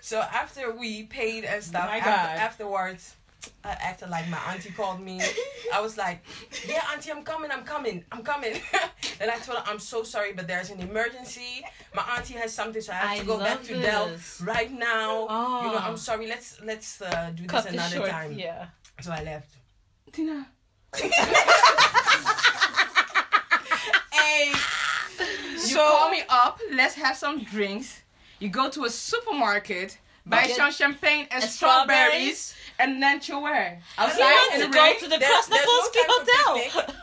[0.01, 3.15] so after we paid and stuff, after, afterwards,
[3.65, 5.21] I acted like my auntie called me.
[5.75, 6.23] I was like,
[6.69, 8.53] yeah, auntie, I'm coming, I'm coming, I'm coming.
[9.21, 11.65] and I told her, I'm so sorry, but there's an emergency.
[11.95, 14.11] My auntie has something, so I have I to go back to Dell
[14.45, 15.23] right now.
[15.23, 15.83] You know, Oh.
[15.83, 16.27] I'm sorry.
[16.29, 18.11] Let's let's uh, do Cut this this another short.
[18.11, 18.33] time.
[18.33, 18.67] Yeah.
[19.01, 19.51] So I left.
[20.13, 20.47] Tina.
[24.13, 24.53] Hey.
[25.53, 28.03] You So- call me up, let's have some drinks.
[28.39, 32.55] You go to a supermarket, buy some champagne and, and strawberries, strawberries.
[32.79, 33.81] And then you where?
[33.99, 34.99] You Outside want in to the go rain?
[34.99, 36.25] to the There- no Krasnapolsky time
[36.75, 36.95] for Hotel.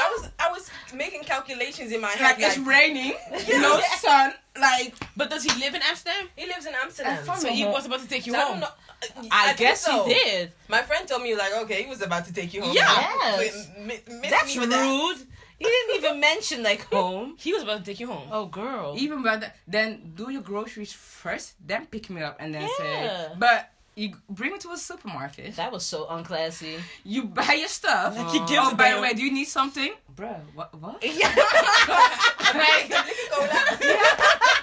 [0.00, 2.36] I was I was making calculations in my head.
[2.38, 3.14] like it's raining,
[3.66, 3.96] no Yeah.
[3.96, 6.28] sun, like But does he live in Amsterdam?
[6.36, 7.18] He lives in Amsterdam.
[7.28, 8.60] And So he was about to take you So I home.
[8.60, 9.28] don't know.
[9.30, 10.04] I, think guess so.
[10.06, 10.52] he did.
[10.68, 12.74] My friend told me like, okay, he was about to take you home.
[12.74, 13.40] Yeah.
[13.40, 13.68] Yes.
[13.78, 14.82] mi- That's me with that.
[14.82, 15.18] rude.
[15.58, 17.34] He didn't even mention like home.
[17.46, 18.28] He was about to take you home.
[18.30, 18.94] Oh, girl.
[18.96, 19.52] even better.
[19.66, 22.76] Then do your groceries first, then pick me up, and then Yeah.
[22.78, 23.28] say.
[23.36, 25.56] But you bring me to a supermarket.
[25.56, 26.78] That was so unclassy.
[27.04, 28.16] You buy your stuff.
[28.16, 30.28] Like he gives oh, by the way, do you need something, bro?
[30.54, 30.74] What?
[30.80, 31.04] What?
[31.04, 31.34] Yeah.
[32.48, 32.88] Like,
[33.30, 33.78] Cola.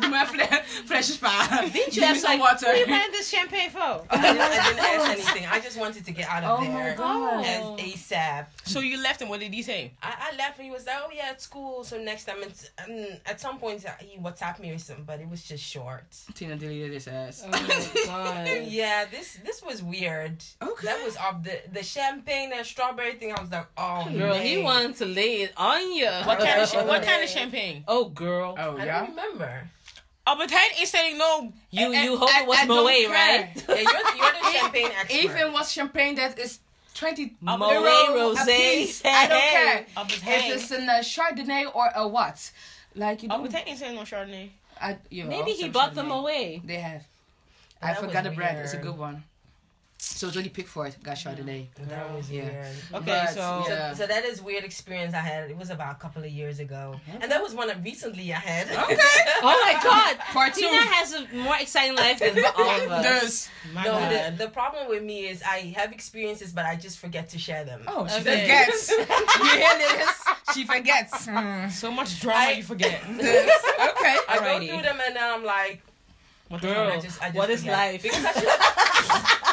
[0.00, 1.72] doe mijn fle- flesje sparen.
[1.72, 2.66] Didn't you Give me some like, water.
[2.66, 4.04] what are you buying this champagne for?
[4.10, 5.46] I didn't, I didn't ask anything.
[5.46, 7.44] I just wanted to get out of Oh my there God.
[7.44, 8.46] as ASAP.
[8.64, 9.28] So you left him.
[9.28, 9.92] What did he say?
[10.02, 12.70] I, I left and he was like, "Oh yeah, it's cool." So next time, it's
[12.84, 16.04] um, at some point uh, he WhatsApped me or something, but it was just short.
[16.34, 17.42] Tina deleted his ass.
[17.44, 18.46] Oh my god.
[18.66, 20.42] Yeah, this this was weird.
[20.62, 20.86] Okay.
[20.86, 23.32] That was off the the champagne and strawberry thing.
[23.32, 24.42] I was like, "Oh Girl, man.
[24.46, 26.10] he wanted to lay it on you.
[26.24, 27.84] What kind of what kind of champagne?
[27.88, 28.54] Oh, girl.
[28.58, 29.00] Oh, I yeah?
[29.00, 29.68] don't remember.
[30.26, 31.52] Oh, Albert Heijn is saying no.
[31.70, 33.50] You I- you hope I- it was I don't Moet, right?
[33.68, 35.12] Yeah, you're, you're the champagne expert.
[35.24, 36.58] Even was champagne that is
[36.94, 39.02] 20 Moet Rosé.
[39.04, 39.86] I don't care.
[39.96, 40.50] Albert If Heijn.
[40.54, 42.50] it's in a Chardonnay or a what.
[42.94, 43.64] Like, you Albert don't...
[43.66, 44.48] Heijn is saying no Chardonnay.
[44.80, 46.60] I, you know, Maybe he some bought them away.
[46.64, 47.02] They have.
[47.80, 48.58] I forgot the was brand.
[48.58, 49.22] It's a good one.
[49.98, 51.66] So Jody Pickford got Chardonnay.
[51.88, 52.44] that was Yeah.
[52.44, 52.66] weird.
[52.94, 53.94] Okay, But, so yeah.
[53.94, 55.50] So that is weird experience I had.
[55.50, 58.36] It was about a couple of years ago, and that was one that recently I
[58.36, 58.68] had.
[58.68, 58.96] Okay.
[59.42, 60.18] Oh my god.
[60.18, 60.60] Part two.
[60.68, 63.04] Tina has a more exciting life than all of us.
[63.22, 63.48] Dus.
[63.74, 64.38] my no, bad.
[64.38, 67.64] the, the problem with me is I have experiences, but I just forget to share
[67.64, 67.82] them.
[67.88, 68.40] Oh, she Okay.
[68.42, 68.90] forgets.
[68.90, 70.24] you hear this?
[70.54, 71.26] She forgets.
[71.26, 71.68] Hmm.
[71.70, 73.00] so much drama I- you forget.
[73.18, 73.50] Dus.
[73.90, 74.16] Okay.
[74.28, 75.82] I go through them and then I'm like,
[76.48, 76.92] What the Girl.
[76.92, 77.76] I just, I just what is forget.
[77.76, 78.02] life?
[78.02, 79.45] Because I should, I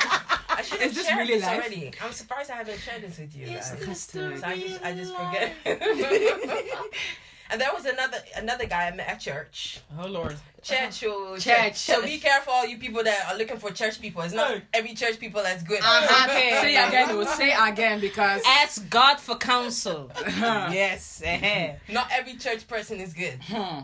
[0.64, 1.60] should have Is this shared really this life?
[1.60, 1.92] already.
[2.04, 3.46] I'm surprised I haven't shared this with you.
[3.48, 3.76] guys.
[3.84, 4.40] Custard.
[4.40, 5.54] So I just, I just forget.
[7.52, 9.80] and there was another another guy I met at church.
[10.00, 10.36] Oh lord.
[10.64, 11.76] Church, so, Church.
[11.76, 14.22] So be careful, all you people that are looking for church people.
[14.22, 15.82] It's not every church people that's good.
[15.82, 16.30] Uh-huh.
[16.30, 16.52] Okay.
[16.62, 17.18] Say again.
[17.18, 18.42] We'll say again because.
[18.48, 20.10] Ask God for counsel.
[20.26, 21.22] yes.
[21.26, 21.76] eh.
[21.92, 23.38] Not every church person is good.
[23.44, 23.82] Hmm.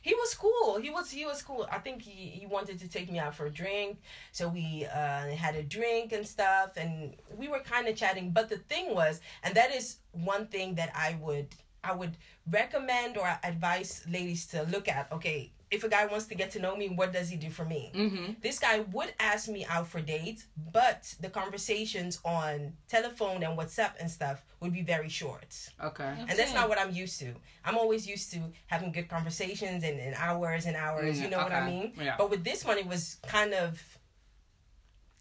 [0.00, 0.78] He was cool.
[0.80, 1.68] He was he was cool.
[1.70, 4.00] I think he, he wanted to take me out for a drink.
[4.32, 8.48] So we uh, had a drink and stuff and we were kind of chatting, but
[8.48, 11.48] the thing was, and that is one thing that I would
[11.84, 12.16] I would
[12.50, 15.10] recommend or advise ladies to look at.
[15.12, 17.64] Okay, if a guy wants to get to know me, what does he do for
[17.64, 17.92] me?
[17.94, 18.32] Mm-hmm.
[18.42, 23.92] This guy would ask me out for dates, but the conversations on telephone and WhatsApp
[24.00, 25.70] and stuff would be very short.
[25.82, 26.12] Okay.
[26.28, 27.34] And that's not what I'm used to.
[27.64, 31.18] I'm always used to having good conversations and, and hours and hours.
[31.18, 31.92] Mm, you know what I mean?
[32.00, 32.16] Yeah.
[32.18, 33.80] But with this one, it was kind of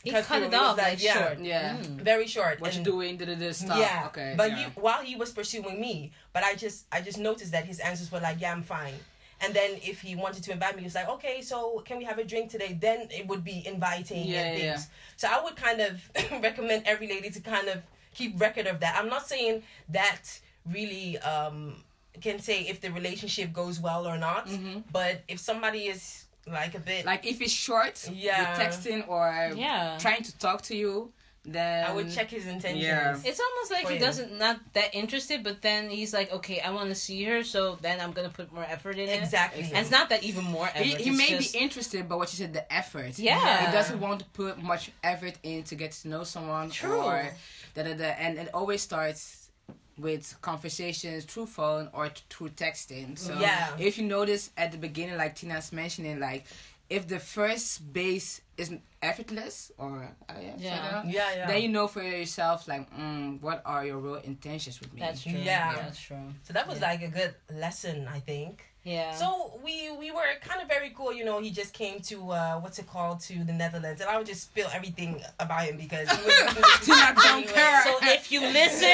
[0.04, 1.14] He Cut cut through, it it off like, like yeah.
[1.14, 1.40] short.
[1.40, 1.78] Yeah.
[1.78, 2.02] Mm.
[2.02, 2.60] very short.
[2.60, 3.18] What you doing?
[3.18, 3.78] Da, da, da, stop.
[3.78, 4.06] Yeah.
[4.08, 4.34] Okay.
[4.36, 4.60] But yeah.
[4.60, 8.12] you, while he was pursuing me, but I just I just noticed that his answers
[8.12, 8.96] were like, yeah, I'm fine.
[9.42, 12.04] And then if he wanted to invite me, he was like, okay, so can we
[12.04, 12.78] have a drink today?
[12.80, 14.88] Then it would be inviting Yeah, and yeah, things.
[15.18, 16.02] So I would kind of
[16.44, 17.82] recommend every lady to kind of
[18.14, 18.96] keep record of that.
[18.98, 20.22] I'm not saying that
[20.66, 21.76] really um
[22.22, 24.84] can say if the relationship goes well or not, Mhm.
[24.92, 28.40] but if somebody is like a bit Like if it's short, Yeah.
[28.40, 29.98] with texting or Yeah.
[30.00, 31.14] trying to talk to you,
[31.54, 32.84] then I would check his intentions.
[32.84, 33.18] Yeah.
[33.24, 34.06] It's almost like For he you.
[34.06, 37.78] doesn't not that interested, but then he's like, okay, I want to see her, so
[37.82, 39.22] then I'm gonna put more effort in it.
[39.24, 39.64] Exactly.
[39.64, 40.84] And it's not that even more effort.
[40.84, 43.18] He, he may just- be interested, but what you said, the effort.
[43.20, 43.66] Yeah.
[43.66, 46.70] He doesn't want to put much effort in to get to know someone.
[46.70, 46.98] True.
[47.02, 47.30] Or
[47.76, 49.50] da, da, da, and it always starts
[49.98, 53.18] with conversations through phone or through texting.
[53.18, 53.70] So Yeah.
[53.78, 56.46] if you notice at the beginning, like Tina's mentioning, like
[56.90, 60.76] if the first base isn't effortless or uh, yeah, Yeah.
[60.76, 61.48] shut up, yeah, yeah.
[61.48, 65.00] then you know for yourself like mm, what are your real intentions with me.
[65.00, 65.34] That's true.
[65.34, 65.76] Yeah.
[65.76, 66.34] that's true.
[66.44, 68.66] so that was like a good lesson, I think.
[68.84, 69.14] Yeah.
[69.14, 71.40] So we we were kind of very cool, you know.
[71.42, 74.44] He just came to uh, what's it called to the Netherlands, and I would just
[74.44, 77.84] spill everything about him because he was Tina don't care.
[77.84, 78.90] So if you listen,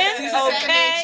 [0.49, 1.03] okay.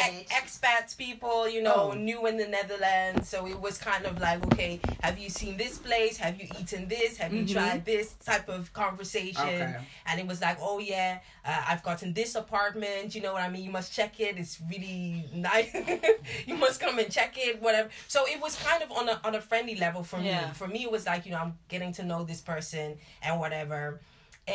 [0.00, 1.92] Ex- expats people, you know, Oh.
[1.92, 3.28] new in the Netherlands.
[3.28, 6.16] So it was kind of like, okay, have you seen this place?
[6.18, 7.16] Have you eaten this?
[7.18, 7.52] Have you Mhm.
[7.52, 9.40] tried this type of conversation?
[9.42, 9.76] Okay.
[10.06, 13.14] And it was like, oh yeah, uh, I've gotten this apartment.
[13.14, 13.62] You know what I mean?
[13.64, 14.36] You must check it.
[14.36, 15.72] It's really nice.
[16.46, 17.62] you must come and check it.
[17.68, 17.90] Whatever.
[18.14, 20.46] So it was kind of on a on a friendly level for Yeah.
[20.48, 20.54] me.
[20.54, 22.86] For me, it was like you know I'm getting to know this person
[23.24, 24.00] and whatever.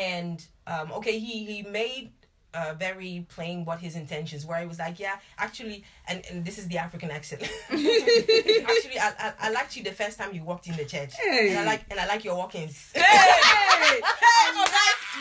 [0.08, 2.10] And um, okay, he he made.
[2.56, 4.56] Uh, very plain what his intentions were.
[4.64, 7.42] He was like, yeah, actually, and, and this is the African accent.
[7.68, 11.48] actually, I, I I liked you the first time you walked in the church, Hey.
[11.50, 12.76] and I like and I like your walkings.
[12.94, 14.00] hey, hey,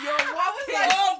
[0.05, 0.77] You're walking.
[0.77, 1.17] Oh,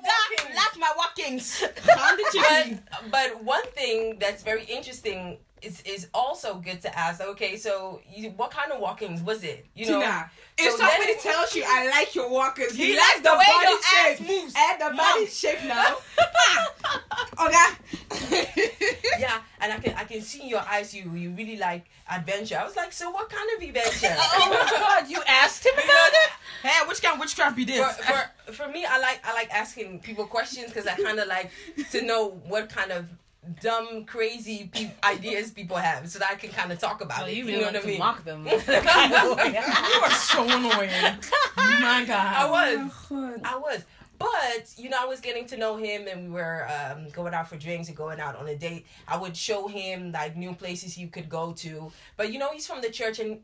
[0.79, 1.63] my walkings.
[1.88, 2.65] but
[3.09, 7.21] but one thing that's very interesting is is also good to ask.
[7.21, 9.65] Okay, so you, what kind of walkings was it?
[9.76, 13.17] You know, Tina, if so somebody then- tells you I like your walkers, he, likes
[13.17, 13.80] the, the way body your
[14.12, 14.54] ass moves.
[14.58, 15.28] And the body Mom.
[15.28, 15.95] shape now.
[17.45, 17.65] okay.
[19.19, 22.58] yeah, and I can I can see in your eyes you you really like adventure.
[22.58, 24.15] I was like, so what kind of adventure?
[24.19, 26.30] oh my god, you asked him about it?
[26.62, 27.97] Hey, which kind of witchcraft be this?
[27.97, 31.28] for, for for me, I like I like asking people questions because I kind of
[31.28, 31.52] like
[31.91, 33.06] to know what kind of
[33.62, 37.25] dumb, crazy pe- ideas people have, so that I can kind of talk about Oh,
[37.25, 37.32] it.
[37.34, 37.99] you You, really know want what I to mean?
[37.99, 38.47] mock them.
[39.93, 41.17] You are so annoying.
[41.58, 42.12] My God.
[42.12, 42.91] I was.
[43.43, 43.84] I was.
[44.19, 47.49] But, you know, I was getting to know him and we were um, going out
[47.49, 48.86] for drinks and going out on a date.
[49.08, 51.91] I would show him like new places he could go to.
[52.15, 53.39] But, you know, he's from the church and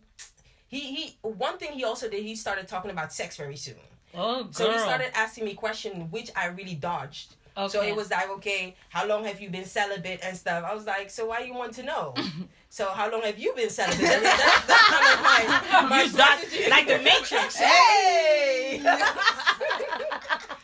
[0.67, 3.75] he, he one thing he also did, he started talking about sex very soon.
[4.15, 4.53] oh, girl.
[4.53, 7.35] So he started asking me questions which I really dodged.
[7.67, 10.63] So it was like, okay, how long have you been celibate and stuff?
[10.63, 12.13] I was like, so why you want to know?
[12.69, 13.99] so how long have you been celibate?
[13.99, 16.69] That's, that's, that's kind of my, my strategy.
[16.69, 17.57] like the Matrix.
[17.57, 18.81] Hey!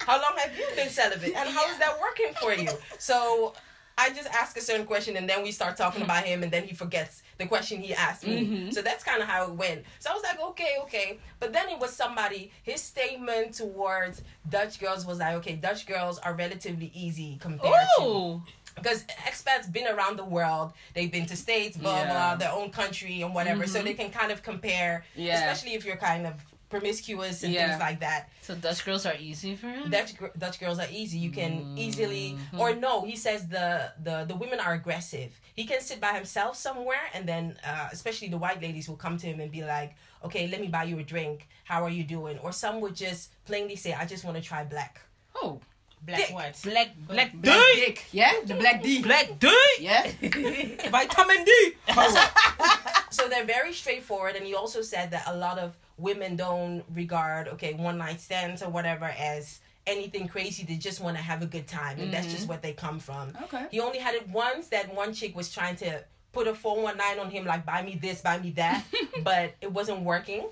[0.05, 1.34] how long have you been celibate?
[1.36, 2.69] And how is that working for you?
[2.97, 3.53] So
[3.97, 6.63] I just ask a certain question and then we start talking about him and then
[6.63, 8.45] he forgets the question he asked me.
[8.45, 8.71] Mm-hmm.
[8.71, 9.84] So that's kind of how it went.
[9.99, 11.19] So I was like, okay, okay.
[11.39, 16.19] But then it was somebody, his statement towards Dutch girls was like, okay, Dutch girls
[16.19, 18.43] are relatively easy compared to Oh,
[18.75, 22.12] because expats been around the world they've been to states blah Yeah.
[22.12, 23.88] blah their own country and whatever so mm-hmm.
[23.88, 25.39] they can kind of compare Yeah.
[25.39, 26.34] especially if you're kind of
[26.69, 27.67] promiscuous and Yeah.
[27.69, 29.89] things like that so Dutch girls are easy for him.
[29.89, 34.36] Dutch, Dutch girls are easy you can easily or no he says the, the the
[34.36, 38.62] women are aggressive he can sit by himself somewhere and then uh, especially the white
[38.62, 41.47] ladies will come to him and be like okay let me buy you a drink
[41.65, 44.63] how are you doing or some would just plainly say i just want to try
[44.63, 45.01] black
[45.43, 45.60] Oh,
[46.01, 46.34] Black Dick.
[46.36, 46.62] what?
[46.63, 48.06] black, black, black dick.
[48.12, 49.01] Yeah, the black D.
[49.01, 49.51] black dick.
[49.80, 50.04] Yeah.
[50.91, 51.71] Vitamin D.
[53.10, 57.47] so they're very straightforward and he also said that a lot of women don't regard
[57.47, 60.63] okay one night stands or whatever as anything crazy.
[60.63, 62.49] They just want to have a good time and that's just mm-hmm.
[62.49, 63.34] what they come from.
[63.43, 63.67] Okay.
[63.71, 67.31] he only had it once that one chick was trying to put a 419 on
[67.31, 68.84] him like buy me this buy me that
[69.23, 70.43] but it wasn't working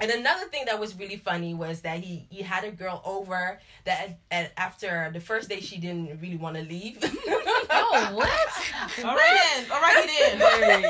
[0.00, 3.60] and another thing that was really funny was that he he had a girl over
[3.84, 6.98] that and after the first day she didn't really want to leave
[7.74, 9.04] Oh, what?
[9.04, 9.70] All right then.
[9.72, 10.06] All right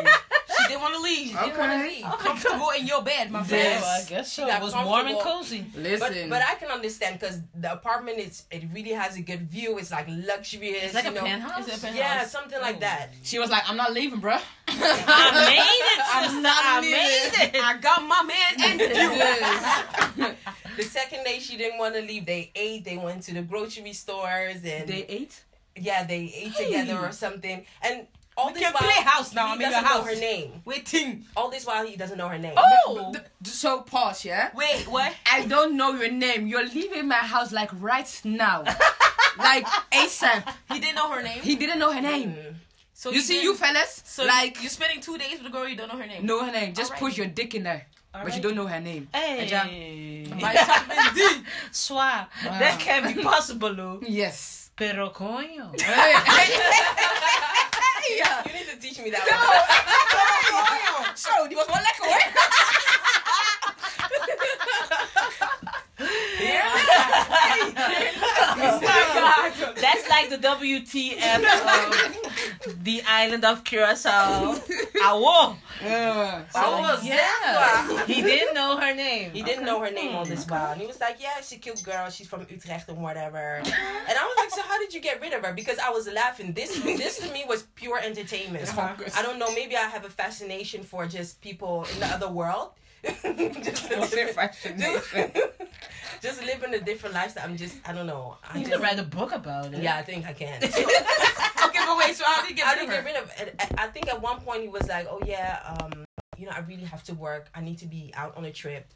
[0.03, 0.07] then.
[0.63, 1.27] She didn't want to leave.
[1.29, 1.89] She didn't want to leave.
[1.89, 2.03] Okay.
[2.03, 2.19] leave.
[2.19, 3.63] Comfortable in your bed, my friend.
[3.65, 3.83] Yes.
[3.85, 4.43] Oh, I guess so.
[4.43, 5.65] She got It was warm and cozy.
[5.73, 6.29] But, Listen.
[6.31, 9.79] but I can understand because the apartment is it really has a good view.
[9.79, 10.85] It's like luxurious.
[10.85, 11.23] It's like you a know.
[11.23, 11.67] penthouse.
[11.67, 12.31] Is it a Yeah, penthouse?
[12.31, 12.81] something like Oh.
[12.81, 13.09] that.
[13.23, 14.41] she was like, I'm not leaving, bruh.
[14.81, 15.59] I made
[15.93, 16.41] it, I'm sister.
[16.41, 17.63] not I made it.
[17.63, 18.87] I got my man and you.
[18.87, 20.37] Yes.
[20.77, 22.25] The second day she didn't want to leave.
[22.25, 22.85] They ate.
[22.87, 25.43] They went to the grocery stores and they ate?
[25.77, 27.67] yeah, they ate together or something.
[27.83, 28.07] And
[28.39, 29.49] all We this can while play house now.
[29.49, 30.07] he I'm in your doesn't know house.
[30.15, 30.63] her name.
[30.65, 31.25] Waiting.
[31.37, 32.55] All this while he doesn't know her name.
[32.57, 33.13] Oh,
[33.45, 34.49] So pause, yeah?
[34.55, 35.13] Wait, what?
[35.31, 36.47] I don't know your name.
[36.47, 38.63] You're leaving my house like right now.
[39.39, 40.55] like ASAP.
[40.73, 41.43] He didn't know her name.
[41.43, 42.31] He didn't know her name.
[42.33, 42.55] Mm.
[43.03, 45.51] So You see, didn't- you fellas, So like, like you spending two days with a
[45.51, 46.23] girl you don't know her name.
[46.25, 46.73] know her name.
[46.73, 47.03] Just Alright.
[47.03, 47.87] put your dick in there.
[48.13, 49.09] but you don't know her name.
[49.13, 50.25] hey.
[50.31, 51.19] Vitamin D.
[51.73, 52.29] Soir.
[52.45, 54.01] That can't be possible, Lou.
[54.07, 54.71] Yes.
[54.77, 55.73] Pero coño.
[58.19, 58.43] Yeah.
[58.47, 59.37] You need to teach me that No.
[59.39, 61.17] one.
[61.17, 62.23] So, die was wel lekker hoor.
[66.05, 68.12] Oh my
[69.23, 69.77] god.
[69.85, 71.43] That's like the WTF
[72.67, 74.55] of the island of Curacao.
[75.09, 75.57] Awo.
[75.83, 76.45] Yeah.
[76.55, 78.07] Oh, yeah.
[78.07, 79.31] He didn't know her name.
[79.33, 80.73] He didn't know her name all this while.
[80.73, 82.09] And he was like, Yeah, she's a cute girl.
[82.11, 83.61] She's from Utrecht and whatever.
[83.65, 85.53] And I was like, So how did you get rid of her?
[85.53, 86.53] Because I was laughing.
[86.53, 88.69] This this to me was pure entertainment.
[88.69, 89.17] focus.
[89.17, 92.71] I don't know, maybe I have a fascination for just people in the other world.
[93.63, 95.33] just, What's their fascination?
[96.21, 97.45] just living a different lifestyle.
[97.49, 98.37] I'm just I don't know.
[98.49, 99.83] I You just, could write a book about it.
[99.83, 100.63] yeah, I think I can.
[100.63, 102.15] Okay, but wait.
[102.15, 103.03] So how did you get I rid of didn't her?
[103.03, 103.73] get rid of it.
[103.79, 106.05] I think at one point he was like, "Oh yeah, um,
[106.39, 107.49] you know, I really have to work.
[107.55, 108.87] I need to be out on a trip,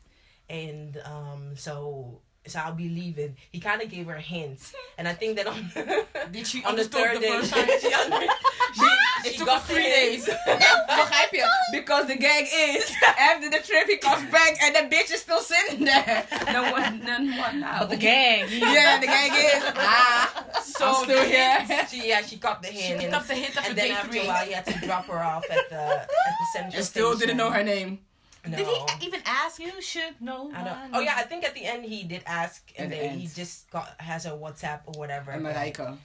[0.48, 5.14] and um, so so I'll be leaving." He kind of gave her hints, and I
[5.14, 5.70] think that on
[6.30, 7.68] Did she on the third the day, first time?
[7.80, 8.26] she, under,
[9.28, 10.26] she, It took got her the three hints.
[10.26, 11.44] Begrijp je?
[11.72, 12.84] Because the gang is,
[13.30, 16.24] after the trip he comes back and the bitch is still sitting there.
[16.56, 17.78] No one, then one now?
[17.80, 18.46] But the gang.
[18.76, 21.86] Yeah, the gang is, ah, So I'm still the here.
[21.90, 23.88] She yeah, she got the She hint, picked and, up the hint after and then
[23.88, 24.20] day after three.
[24.24, 25.82] a while, he had to drop her off at the
[26.30, 26.76] at the central.
[26.76, 27.20] And still station.
[27.20, 27.98] didn't know her name.
[28.46, 28.56] No.
[28.58, 29.58] Did he even ask?
[29.58, 30.50] You should know.
[30.54, 32.92] I my don't, oh yeah, I think at the end he did ask, At and
[32.92, 35.32] the then he just got has her WhatsApp or whatever.
[35.32, 35.96] And but- Marijke.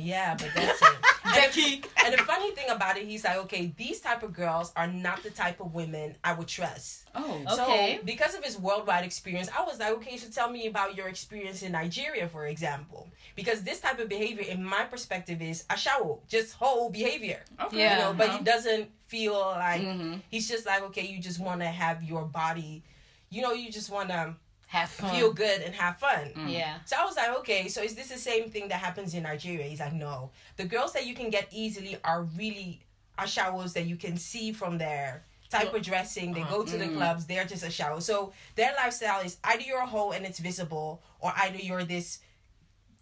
[0.00, 0.88] Yeah, but that's it.
[1.24, 1.82] and, Becky.
[2.04, 5.22] and the funny thing about it, he's like, okay, these type of girls are not
[5.22, 7.08] the type of women I would trust.
[7.14, 7.42] Oh.
[7.52, 7.98] Okay.
[7.98, 11.08] So because of his worldwide experience, I was like, okay, so tell me about your
[11.08, 13.08] experience in Nigeria, for example.
[13.36, 17.40] Because this type of behavior, in my perspective, is ashawo, just whole behavior.
[17.60, 17.78] Okay.
[17.78, 17.96] Yeah.
[17.96, 18.38] You know, but uh-huh.
[18.38, 20.20] he doesn't feel like Mhm.
[20.30, 22.82] he's just like, okay, you just want to have your body,
[23.28, 24.34] you know, you just want to
[24.70, 25.10] Have fun.
[25.10, 26.30] feel good and have fun.
[26.36, 26.52] Mm.
[26.52, 26.76] Yeah.
[26.84, 29.64] So I was like, okay, so is this the same thing that happens in Nigeria?
[29.64, 30.30] He's like, no.
[30.56, 32.80] The girls that you can get easily are really
[33.18, 36.32] ashawos that you can see from their type of dressing.
[36.32, 36.58] They uh-huh.
[36.58, 36.96] go to the mm.
[36.96, 38.00] clubs, they're just ashawo.
[38.00, 42.20] So their lifestyle is either you're a hoe and it's visible, or either you're this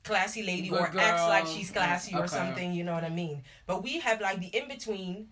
[0.05, 2.29] classy lady Good or acts like she's classy or Okay.
[2.29, 3.43] something, you know what I mean?
[3.67, 5.29] But we have like the in between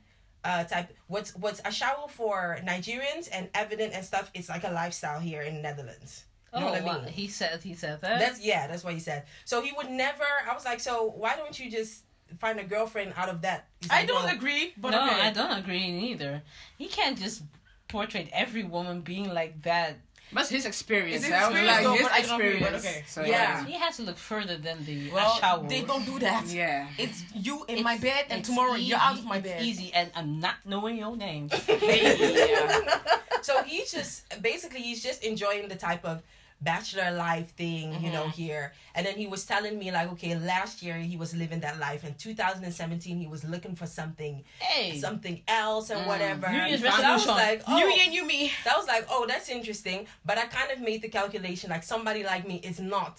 [0.47, 5.21] uh type what's what's ashawo for Nigerians and evident and stuff, it's like a lifestyle
[5.21, 6.25] here in the Netherlands.
[6.55, 6.99] You know oh, what I wow.
[7.03, 7.13] mean?
[7.13, 8.19] he said he said that.
[8.21, 9.25] That's yeah, that's what he said.
[9.45, 10.25] So he would never.
[10.49, 12.05] I was like, so why don't you just
[12.39, 13.69] find a girlfriend out of that?
[13.81, 15.21] He's I like, don't "No." agree, but no, okay.
[15.21, 16.43] I don't agree either.
[16.79, 17.43] He can't just
[17.89, 19.99] portray every woman being like that.
[20.33, 21.23] That's his experience.
[21.23, 22.85] His That was experience, like though, his but I agree, but experience.
[22.87, 23.05] okay.
[23.07, 23.65] So, Yeah.
[23.65, 25.67] He has to look further than the well, shower.
[25.69, 26.47] they don't do that.
[26.49, 26.89] Yeah.
[26.99, 29.63] It's you in It's- my bed, and it's tomorrow you're out of my it's bed.
[29.63, 31.49] Easy, and I'm not knowing your name.
[31.69, 32.99] yeah.
[33.43, 36.23] so he's just basically he's just enjoying the type of
[36.61, 38.13] bachelor life thing, you Mm-hmm.
[38.13, 38.73] know, here.
[38.95, 42.05] And then he was telling me like, okay, last year he was living that life.
[42.05, 46.49] In 2017, he was looking for something, Hey, something else and whatever.
[46.51, 48.51] New Year's So I was like, oh, You and you me.
[48.65, 50.07] that was like, oh, that's interesting.
[50.25, 53.19] But I kind of made the calculation like somebody like me is not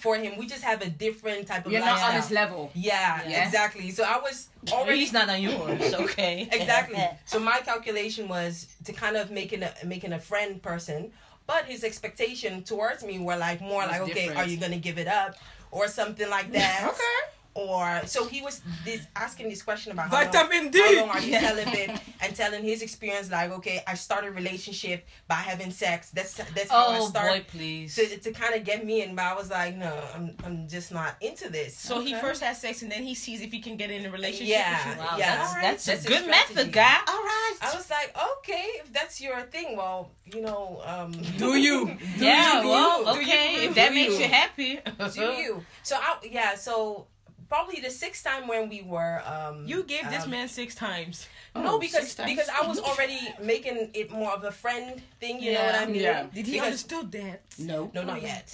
[0.00, 0.36] for him.
[0.38, 2.70] We just have a different type of You're not on his level.
[2.74, 3.44] Yeah, Yeah.
[3.46, 3.90] exactly.
[3.90, 5.92] So I was already he's not on yours.
[6.04, 6.48] Okay.
[6.50, 6.98] exactly.
[7.26, 11.12] So my calculation was to kind of making a making a friend person,
[11.46, 14.38] but his expectation towards me were like more like, okay, different.
[14.38, 15.36] are you gonna give it up
[15.70, 16.82] or something like that?
[16.92, 17.32] Okay.
[17.54, 20.80] Or so he was this asking this question about how long, Vitamin D.
[20.80, 21.90] how long are you celibate
[22.22, 26.10] and telling his experience like, okay, I started a relationship by having sex.
[26.10, 27.94] That's that's how I Oh started boy, please.
[27.96, 30.92] to, to kind of get me in, but I was like, no, I'm, I'm just
[30.92, 31.76] not into this.
[31.76, 34.10] So he first has sex, and then he sees if he can get in a
[34.10, 34.48] relationship.
[34.56, 34.88] Yeah.
[34.88, 35.02] with you.
[35.04, 35.36] Wow, Yeah.
[35.36, 35.62] that's, Alright.
[35.62, 36.54] that's, That's a good strategy.
[36.54, 36.96] method, guy.
[37.08, 37.56] All right.
[37.60, 41.86] I was like, okay, if that's your thing, well, you know, um, Do you?
[42.18, 42.68] Do yeah, you?
[42.68, 43.20] well, you?
[43.22, 43.94] okay, Do if that you?
[43.94, 44.80] makes you happy.
[45.14, 45.64] do you?
[45.82, 47.06] So I, yeah, so
[47.52, 51.28] probably the sixth time when we were, um, You gave this um, man six times.
[51.54, 52.30] no, Oh, because times.
[52.32, 55.34] because I was already making it more of a friend thing.
[55.42, 56.02] You know what I mean?
[56.02, 56.26] Yeah.
[56.32, 57.42] Did he Because- understood that?
[57.58, 57.90] No.
[57.94, 58.48] No, not yet.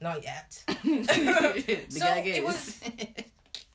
[0.00, 0.48] Not yet.
[1.98, 2.78] So it was-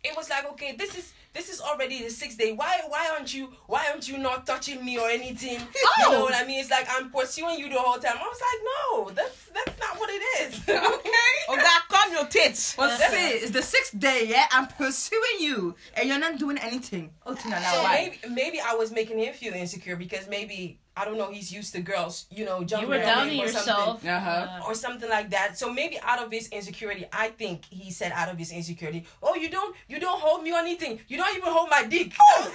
[0.02, 2.52] It was like, okay, this is this is already the sixth day.
[2.52, 5.60] Why why aren't you why aren't you not touching me or anything?
[5.88, 6.12] Oh!
[6.12, 6.60] You know what I mean?
[6.60, 8.18] It's like I'm pursuing you the whole time.
[8.18, 10.60] I was like, no, that's that's not what it is.
[10.70, 11.10] okay.
[11.52, 12.78] Oh God, calm your tits.
[12.78, 14.46] Well, see, it's the sixth day, yeah?
[14.52, 17.10] I'm pursuing you, and you're not doing anything.
[17.26, 17.50] Oh, So
[17.88, 21.72] maybe maybe I was making him feel insecure because maybe I don't know he's used
[21.76, 23.86] to girls, you know, You jumping were on downing him or yourself.
[24.04, 24.10] something.
[24.10, 24.60] Uh-huh.
[24.68, 25.58] Or something like that.
[25.58, 29.36] So maybe out of his insecurity, I think he said out of his insecurity, "Oh,
[29.36, 31.00] you don't, you don't hold me or anything.
[31.08, 32.54] You don't even hold my dick." I was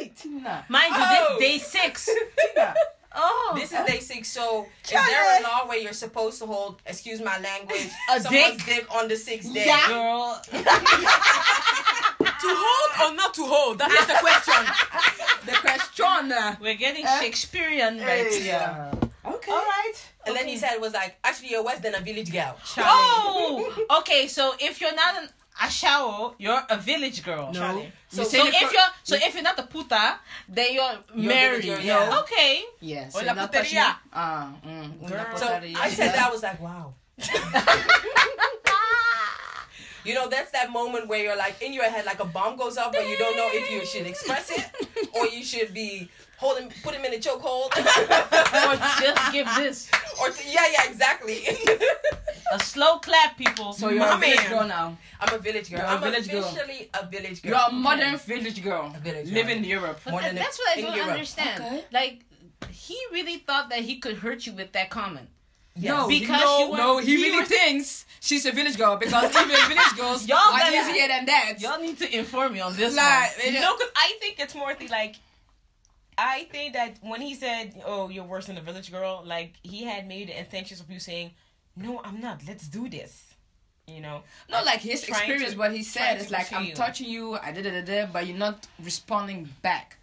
[0.00, 0.64] like, Tina.
[0.68, 1.36] Mind you, Oh.
[1.38, 2.08] this day six.
[2.54, 2.74] Tina.
[3.14, 4.28] Oh, This is day six.
[4.28, 8.56] So is there a law where you're supposed to hold, excuse my language, A someone's
[8.64, 8.64] dick?
[8.64, 9.66] dick on the sixth day?
[9.66, 9.88] Yeah.
[9.88, 10.40] girl.
[12.42, 13.78] To hold or not to hold?
[13.78, 14.62] That is the question.
[15.46, 16.32] The question.
[16.32, 17.20] uh, We're getting Eh?
[17.20, 18.52] Shakespearean right Hey, here.
[18.52, 18.92] yeah.
[19.34, 19.50] Okay.
[19.52, 19.92] All right.
[20.26, 22.56] And then he said was like, actually, you're worse than a village girl.
[22.78, 24.26] Oh, okay.
[24.28, 25.28] So if you're not an
[25.60, 27.50] ashawo, you're a village girl.
[27.52, 27.58] No.
[27.60, 27.92] Charlie.
[28.08, 30.18] So- You So say if you're so if you're not a puta,
[30.48, 31.62] then you're, married.
[31.64, 32.20] village girl, yeah.
[32.20, 32.62] Okay.
[32.80, 33.14] Yes.
[33.14, 33.62] O you're la not puteria.
[33.62, 35.36] touching- Ah, mm, Girl.
[35.36, 35.46] So.
[35.86, 36.94] I said that I was like, wow.
[40.04, 42.76] You know, that's that moment where you're like in your head, like a bomb goes
[42.76, 44.66] off, but you don't know if you should express it
[45.14, 49.88] or you should be holding, put him in a chokehold, or just give this
[50.20, 51.44] or t- yeah, yeah, exactly.
[52.52, 53.72] a slow clap, people.
[53.72, 54.50] So you're My a village man.
[54.50, 54.98] girl now.
[55.20, 55.78] I'm a village girl.
[55.78, 56.56] You're a I'm village girl.
[56.94, 57.50] a village girl.
[57.52, 58.92] You're a modern village girl.
[58.96, 59.34] A village girl.
[59.34, 60.00] Live in Europe.
[60.04, 61.10] But more that- than that's what I don't Europe.
[61.12, 61.62] understand.
[61.64, 61.84] Okay.
[61.92, 62.20] Like
[62.70, 65.28] he really thought that he could hurt you with that comment.
[65.74, 69.48] No, Because no, were- no, he really were- thinks she's a village girl because even
[69.68, 71.54] village girls Y'all are gotta- easier than that.
[71.60, 73.54] Y'all need to inform me on this Like, one.
[73.54, 75.16] No, because I think it's more the, like.
[76.18, 79.84] I think that when he said, "Oh, you're worse than a village girl," like he
[79.84, 81.30] had maybe the intentions of you saying,
[81.74, 82.42] "No, I'm not.
[82.46, 83.34] Let's do this."
[83.86, 84.22] You know.
[84.50, 86.74] No, like his Trying to- experience, what he said is like, I'm you.
[86.74, 89.96] touching you, I did it, but you're not responding back.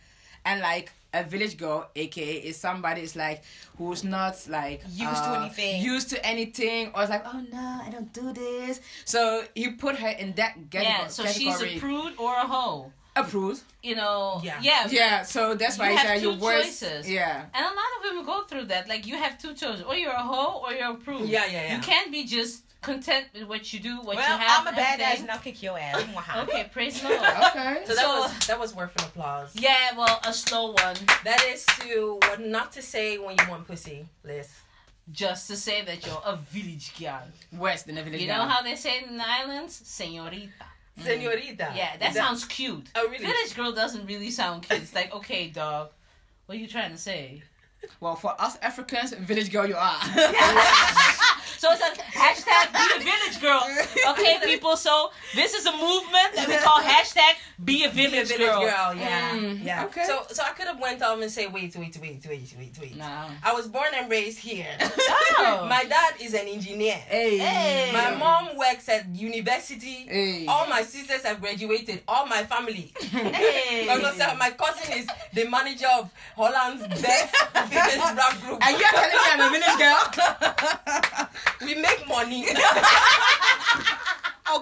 [0.44, 3.44] And like a village girl, aka, is somebody is like
[3.78, 5.82] who's not like Used to uh, anything.
[5.82, 8.80] used to anything, or it's like, oh no, I don't do this.
[9.06, 10.84] So he put her in that category.
[10.84, 12.92] Yeah, so she's a prude or a hoe.
[13.16, 13.62] approved.
[13.82, 14.40] You know.
[14.44, 14.60] Yeah.
[14.62, 14.88] Yeah.
[14.90, 16.66] Yeah, so that's why You he have said two you're worse.
[16.80, 17.10] choices.
[17.10, 17.46] Yeah.
[17.54, 18.88] And a lot of women go through that.
[18.88, 21.28] Like you have two choices: or you're a hoe or you're a prude.
[21.28, 21.76] Yeah, yeah, yeah.
[21.76, 24.68] You can't be just content with what you do, what well, you have.
[24.68, 25.22] I'm a badass everything?
[25.24, 26.04] and I'll kick your ass.
[26.44, 27.22] Okay, praise the Lord.
[27.22, 27.82] Okay.
[27.86, 29.52] So that So- was that was worth an applause.
[29.56, 30.96] Yeah, well, a slow one.
[31.24, 34.50] That is to what not to say when you want pussy, Liz.
[35.12, 37.24] Just to say that you're a village girl.
[37.58, 38.20] Worse than a village.
[38.20, 38.28] Girl.
[38.28, 39.74] You know how they say it in the islands?
[39.84, 40.50] Senorita.
[41.00, 41.04] Mm.
[41.04, 41.74] Senorita.
[41.76, 42.88] Yeah, that sounds cute.
[42.96, 43.26] Oh, really?
[43.26, 44.82] Village girl doesn't really sound cute.
[44.84, 45.90] It's like, okay, dog,
[46.46, 47.42] what are you trying to say?
[48.00, 50.00] Well, for us Africans, village girl you are.
[51.60, 53.64] So it's a hashtag be a village girl.
[54.12, 54.78] Okay, people.
[54.78, 58.48] So this is a movement that we call hashtag be a Be a village, village
[58.48, 58.62] girl.
[58.62, 58.96] girl.
[58.96, 59.84] Yeah, Mm, yeah.
[59.86, 60.06] okay.
[60.06, 62.96] So, so I could have went on and say, wait, wait, wait, wait, wait, wait.
[62.98, 63.30] nah.
[63.44, 64.68] I was born and raised here.
[64.80, 65.66] Oh.
[65.70, 66.94] My dad is an engineer.
[66.96, 67.38] Hey.
[67.38, 67.92] Hey.
[67.92, 70.06] My mom works at university.
[70.08, 70.46] Hey.
[70.48, 72.02] All my sisters have graduated.
[72.08, 72.94] All my family.
[73.02, 73.86] Hey.
[73.90, 77.36] My cousin- my cousin is the manager of Holland's best
[77.70, 78.60] biggest rap group.
[78.66, 81.28] And you're telling me I'm a village girl?
[81.62, 82.46] we make money.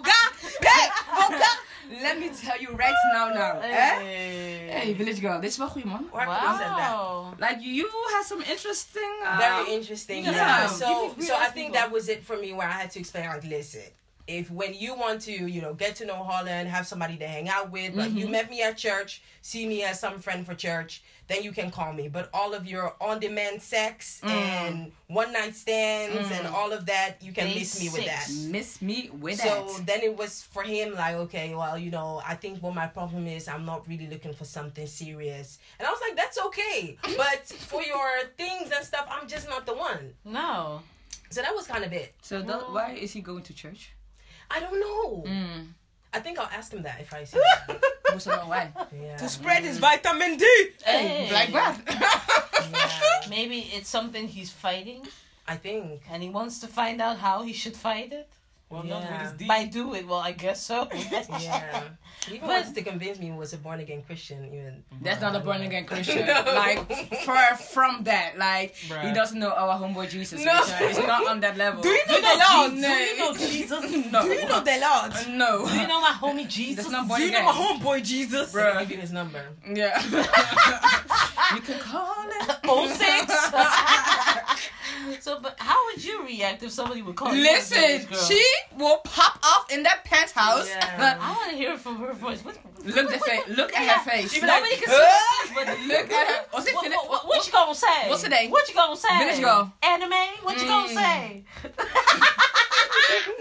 [0.03, 0.31] God!
[0.61, 0.89] Hey!
[1.29, 1.57] God!
[2.01, 3.59] Let me tell you right now, now.
[3.59, 3.99] Eh?
[3.99, 4.69] Hey.
[4.71, 6.07] Hey, village girl, dit is wel goed, man.
[6.13, 7.33] Wow.
[7.39, 9.13] Like you had some interesting.
[9.25, 10.23] Uh, Very interesting.
[10.25, 10.31] yeah.
[10.31, 10.67] Yeah.
[10.67, 13.43] So so I think that was it for me where I had to explain like
[13.43, 13.89] listen.
[14.27, 17.47] If when you want to, you know, get to know Holland, have somebody to hang
[17.47, 21.01] out with, like you met me at church, see me as some friend for church,
[21.27, 22.07] then you can call me.
[22.07, 27.17] But all of your on demand sex and one night stands and all of that,
[27.21, 28.29] you can miss me with that.
[28.49, 29.85] Miss me with So that.
[29.85, 33.27] then it was for him like, okay, well, you know, I think what my problem
[33.27, 35.59] is, I'm not really looking for something serious.
[35.79, 36.97] And I was like, that's okay.
[37.17, 38.07] But for your
[38.37, 40.13] things and stuff, I'm just not the one.
[40.25, 40.81] No.
[41.29, 42.13] So that was kind of it.
[42.21, 43.91] So that, why is he going to church?
[44.49, 45.23] I don't know.
[45.29, 45.67] Mm.
[46.13, 47.77] I think I'll ask him that if I see him.
[48.11, 48.71] Who's know why?
[48.99, 49.17] Yeah.
[49.17, 50.45] To spread his vitamin D.
[50.85, 51.29] Hey.
[51.31, 51.81] Like that.
[52.71, 53.29] yeah.
[53.29, 55.05] Maybe it's something he's fighting,
[55.47, 56.01] I think.
[56.09, 58.27] and he wants to find out how he should fight it.
[58.69, 58.99] Well, Yeah.
[58.99, 59.45] not with his D.
[59.47, 60.89] By do it, well, I guess so.
[61.39, 61.83] Yeah.
[62.27, 64.43] He even But- to convince me he was a born again Christian.
[64.47, 64.83] Even.
[65.01, 66.25] That's not a born again Christian.
[66.27, 66.43] No.
[66.45, 66.79] Like
[67.23, 68.37] far from that.
[68.37, 70.43] Like he doesn't know our homeboy Jesus.
[70.43, 70.59] No.
[70.59, 71.81] which, uh, It's not on that level.
[71.81, 73.37] Do you know You the Lord?
[73.37, 73.81] Jesus?
[73.81, 74.11] Do you know Jesus?
[74.11, 74.21] No.
[74.23, 75.11] Do you know the Lord?
[75.13, 75.65] Uh, no.
[75.67, 76.75] Do you know my homie Jesus?
[76.83, 77.45] That's not born Do you again.
[77.45, 78.53] know my homeboy Jesus?
[78.55, 79.41] I'll give you his number.
[79.73, 79.95] Yeah.
[81.55, 82.57] you can call it.
[82.65, 83.31] Oh six.
[85.19, 88.43] So, but how would you react if somebody would call you Listen, she
[88.77, 90.67] will pop off in that penthouse.
[90.69, 91.17] Yeah.
[91.21, 92.43] I want to hear it from her voice.
[92.43, 93.41] What, look the face.
[93.49, 94.31] Look at her face.
[94.31, 96.45] She be like, Nobody can see Look at her.
[96.51, 96.75] What's it?
[96.75, 98.09] what, what, what, what you gonna say?
[98.09, 98.47] What's today?
[98.49, 99.17] What you gonna say?
[99.19, 99.73] Village girl.
[99.83, 100.11] Anime?
[100.43, 100.93] What you gonna Mm.
[100.95, 101.43] say?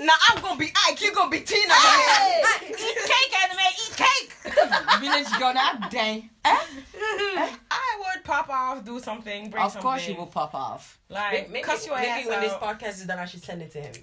[0.00, 1.00] Now I'm gonna be Ike.
[1.02, 1.74] You gonna be Tina.
[1.74, 3.60] Hey, eat cake, anime.
[3.84, 4.32] Eat cake.
[5.00, 6.30] Village girl, now dang.
[6.44, 6.56] Eh?
[6.56, 7.48] Eh?
[7.70, 9.82] I would pop off, do something, bring Of something.
[9.82, 10.98] course, you will pop off.
[11.08, 13.70] Like, Maybe, cuss your maybe ass when this podcast is done, I should send it
[13.72, 13.92] to him.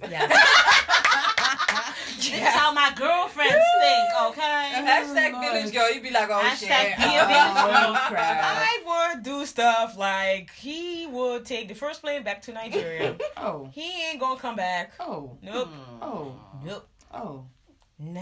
[2.16, 4.72] This is how my girlfriends think, okay?
[4.74, 5.92] Hashtag Oh, village girl.
[5.92, 6.96] you'd be like, oh Hashtag shit.
[6.98, 8.18] be a village girl.
[8.20, 13.16] I would do stuff like he would take the first plane back to Nigeria.
[13.36, 13.68] Oh.
[13.72, 14.92] he ain't gonna come back.
[15.00, 15.36] Oh.
[15.42, 15.68] Nope.
[15.68, 16.02] Hmm.
[16.02, 16.40] Oh.
[16.64, 16.88] Nope.
[17.12, 17.44] Oh.
[17.98, 18.20] Nah.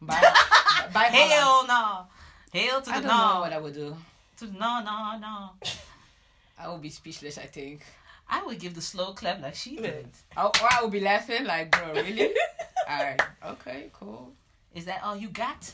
[0.00, 0.20] Bye.
[0.92, 1.04] Bye.
[1.04, 1.68] Hell Holland.
[2.54, 2.60] no.
[2.60, 3.96] Hell to the I don't know what I would do.
[4.38, 5.50] To the no, no, no.
[6.58, 7.38] I would be speechless.
[7.38, 7.82] I think.
[8.28, 10.08] I would give the slow clap like she did.
[10.36, 12.34] Oh, or I would be laughing like, bro, really?
[12.90, 13.20] Alright.
[13.44, 13.90] Okay.
[13.92, 14.32] Cool.
[14.74, 15.72] Is that all you got?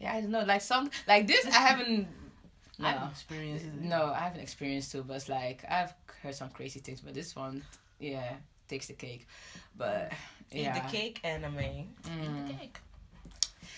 [0.00, 0.44] Yeah, I don't know.
[0.44, 2.08] Like some, like this, I haven't.
[2.78, 2.88] No.
[2.88, 3.80] I've experienced it.
[3.80, 7.36] No, I haven't experienced too, but it's like I've heard some crazy things, but this
[7.36, 7.62] one,
[8.00, 8.34] yeah,
[8.68, 9.26] takes the cake.
[9.76, 10.12] But
[10.50, 11.54] yeah, Eat the cake anime.
[11.54, 11.88] Mm,
[12.22, 12.78] Eat the Cake.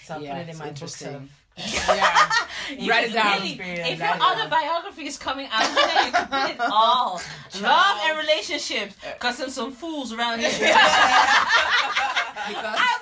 [0.05, 1.29] So I'll yeah, put it in my interesting.
[1.57, 2.29] Of yeah,
[2.79, 3.41] You Write it down.
[3.41, 4.21] Really, if your write it down.
[4.23, 7.21] autobiography is coming out today, you can put it all.
[7.61, 8.97] Love and relationships.
[9.19, 10.51] Cause there's some fools around here.
[12.47, 12.99] I,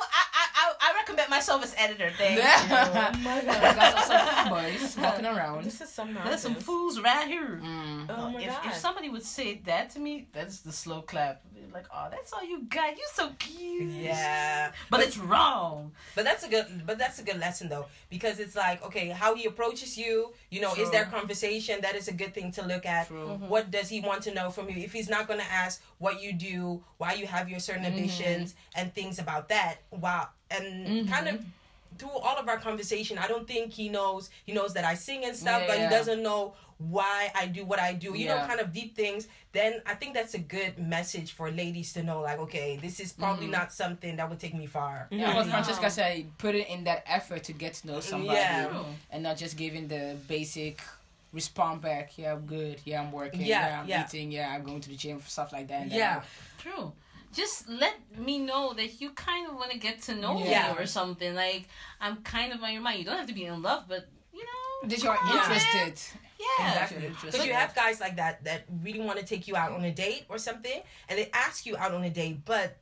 [1.12, 2.10] recommend myself as editor.
[2.16, 2.42] Thank you.
[2.42, 3.74] Oh my god.
[3.74, 5.64] because of some boys walking around.
[5.64, 7.60] This is some There's some fools around here.
[7.62, 8.06] Mm.
[8.08, 8.66] Oh my if, god.
[8.66, 11.42] if somebody would say that to me, that's the slow clap.
[11.72, 12.90] Like, oh, that's all you got.
[12.90, 13.90] You're so cute.
[13.92, 14.72] Yeah.
[14.90, 15.92] But it's wrong.
[16.14, 17.86] But that's a good but that's a good lesson though.
[18.10, 21.80] Because it's like, okay, how he approaches you, you know, is there conversation?
[21.80, 23.08] That is a good thing to look at.
[23.08, 23.38] True.
[23.48, 24.82] What does he want to know from you?
[24.82, 28.92] If he's not gonna ask what you do, why you have your certain ambitions and
[28.94, 31.96] things about that, wow and kind of mm-hmm.
[31.98, 35.24] through all of our conversation, I don't think he knows he knows that I sing
[35.24, 38.16] and stuff, but he doesn't know why I do what I do.
[38.16, 39.28] You know, kind of deep things.
[39.52, 43.12] Then I think that's a good message for ladies to know, like, okay, this is
[43.12, 43.52] probably mm-hmm.
[43.52, 45.08] not something that would take me far.
[45.10, 45.52] Yeah, what No.
[45.52, 48.82] Francesca said, put it in that effort to get to know somebody, Yeah.
[49.10, 50.80] And not just giving the basic
[51.32, 52.16] respond back.
[52.16, 52.80] Yeah, I'm good.
[52.84, 53.42] Yeah, I'm working.
[53.42, 54.04] Yeah, Yeah, I'm yeah.
[54.06, 54.32] eating.
[54.32, 55.18] Yeah, I'm going to the gym.
[55.18, 55.82] For stuff like that.
[55.82, 56.20] And Yeah.
[56.20, 56.92] then- True.
[57.32, 60.72] Just let me know that you kind of want to get to know Yeah.
[60.72, 61.34] me or something.
[61.34, 61.68] Like
[62.00, 62.98] I'm kind of on your mind.
[62.98, 65.44] You don't have to be in love, but you know, That you're come on, man.
[65.44, 66.18] interested.
[66.38, 66.68] Yeah.
[66.68, 66.96] Exactly.
[67.06, 67.30] Interesting.
[67.30, 69.92] Because you have guys like that that really want to take you out on a
[69.92, 72.76] date or something, and they ask you out on a date, but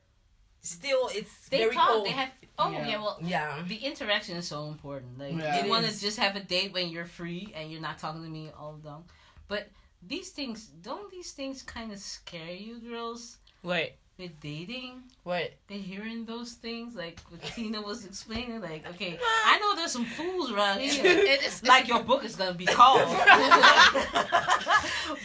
[0.63, 1.89] still it's They very talk.
[1.89, 2.07] cold.
[2.07, 2.31] They have.
[2.59, 2.87] Oh Yeah.
[2.89, 2.97] yeah.
[3.03, 3.63] Well, yeah.
[3.67, 5.19] the interaction is so important.
[5.19, 5.65] Like Yeah.
[5.65, 8.29] you want to just have a date when you're free and you're not talking to
[8.29, 9.05] me all long.
[9.49, 9.69] But
[10.03, 15.03] these things don't these things kind of scare you girls Wait, with dating?
[15.25, 15.53] wait.
[15.67, 18.61] Been hearing those things like what Tina was explaining.
[18.61, 21.05] Like, okay, I know there's some fools around here.
[21.05, 23.01] It is like your book is gonna be called.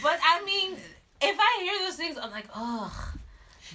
[0.02, 0.72] but I mean,
[1.20, 3.12] if I hear those things, I'm like, oh.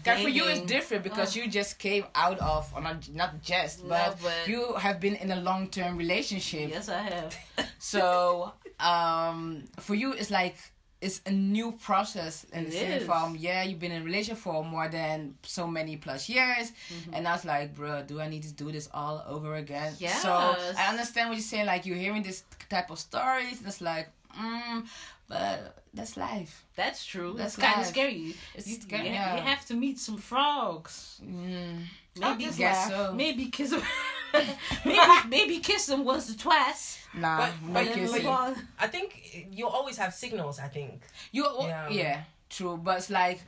[0.03, 1.41] That for you is different because Oh.
[1.41, 5.15] you just came out of, or not, not just, but, No, but- you have been
[5.15, 6.69] in a long term relationship.
[6.72, 7.38] Yes, I have.
[7.78, 10.55] So, um, for you, it's like
[11.01, 13.07] it's a new process in the It sense is.
[13.07, 17.13] from yeah, you've been in a relationship for more than so many plus years, Mm-hmm.
[17.15, 19.93] and I was like, bro, do I need to do this all over again?
[19.99, 20.13] Yeah.
[20.15, 20.31] So
[20.77, 21.65] I understand what you're saying.
[21.65, 24.85] Like you're hearing this type of stories, and it's like, mm,
[25.27, 26.63] but that's life.
[26.75, 27.33] That's true.
[27.37, 28.35] That's kind of scary.
[28.55, 29.35] It's you, scary, you, yeah.
[29.37, 31.19] you have to meet some frogs.
[31.25, 31.83] Mm,
[32.19, 33.13] Maybe guess so.
[33.15, 33.73] Maybe kiss
[34.32, 34.45] them.
[34.86, 36.99] maybe, maybe kiss them once or twice.
[37.13, 38.23] Nah, But- no but and kissing.
[38.23, 38.55] move on.
[38.79, 40.59] I think you'll always have signals.
[40.59, 41.01] I think.
[41.32, 41.89] You yeah.
[41.89, 42.21] Yeah.
[42.49, 43.41] true, but it's like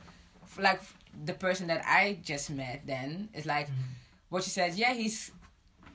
[0.58, 0.80] like
[1.24, 3.68] the person that I just met then it's like
[4.28, 4.76] what she says.
[4.78, 5.30] yeah, he's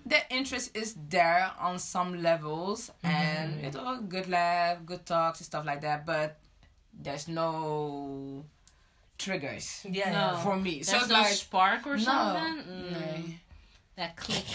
[0.06, 5.46] the interest is there on some levels and it's all good laugh, good talks and
[5.46, 6.40] stuff like that, but
[6.94, 8.44] there's no
[9.18, 10.12] triggers Yeah.
[10.12, 10.38] No.
[10.44, 10.82] for me.
[10.84, 12.64] so There's it's no like spark or no, something.
[12.64, 13.34] Mm, no.
[14.00, 14.46] That click.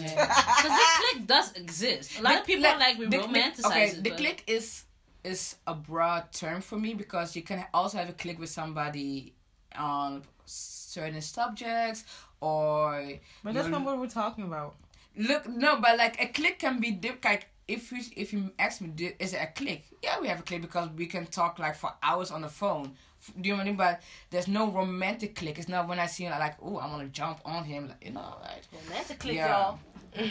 [0.00, 0.08] no.
[0.08, 2.18] Because the click does exist.
[2.18, 4.02] A lot of people The- are like we the- romanticize okay, it.
[4.02, 4.84] the but- click is
[5.22, 9.32] is a broad term for me because you can also have a click with somebody
[9.78, 12.02] on certain subjects
[12.40, 13.12] or
[13.44, 14.74] But that's not what we're talking about.
[15.16, 18.80] look no but like a click can be diff- like if you if you ask
[18.80, 21.76] me is it a click yeah we have a click because we can talk like
[21.76, 22.96] for hours on the phone F-
[23.40, 23.76] do you know what I mean?
[23.76, 24.00] But
[24.30, 25.58] there's no romantic click.
[25.58, 27.88] It's not when I see him like, oh, I want to jump on him.
[27.88, 28.66] Like, you know, right?
[28.88, 29.46] Romantic click, Ja.
[29.48, 29.78] y'all.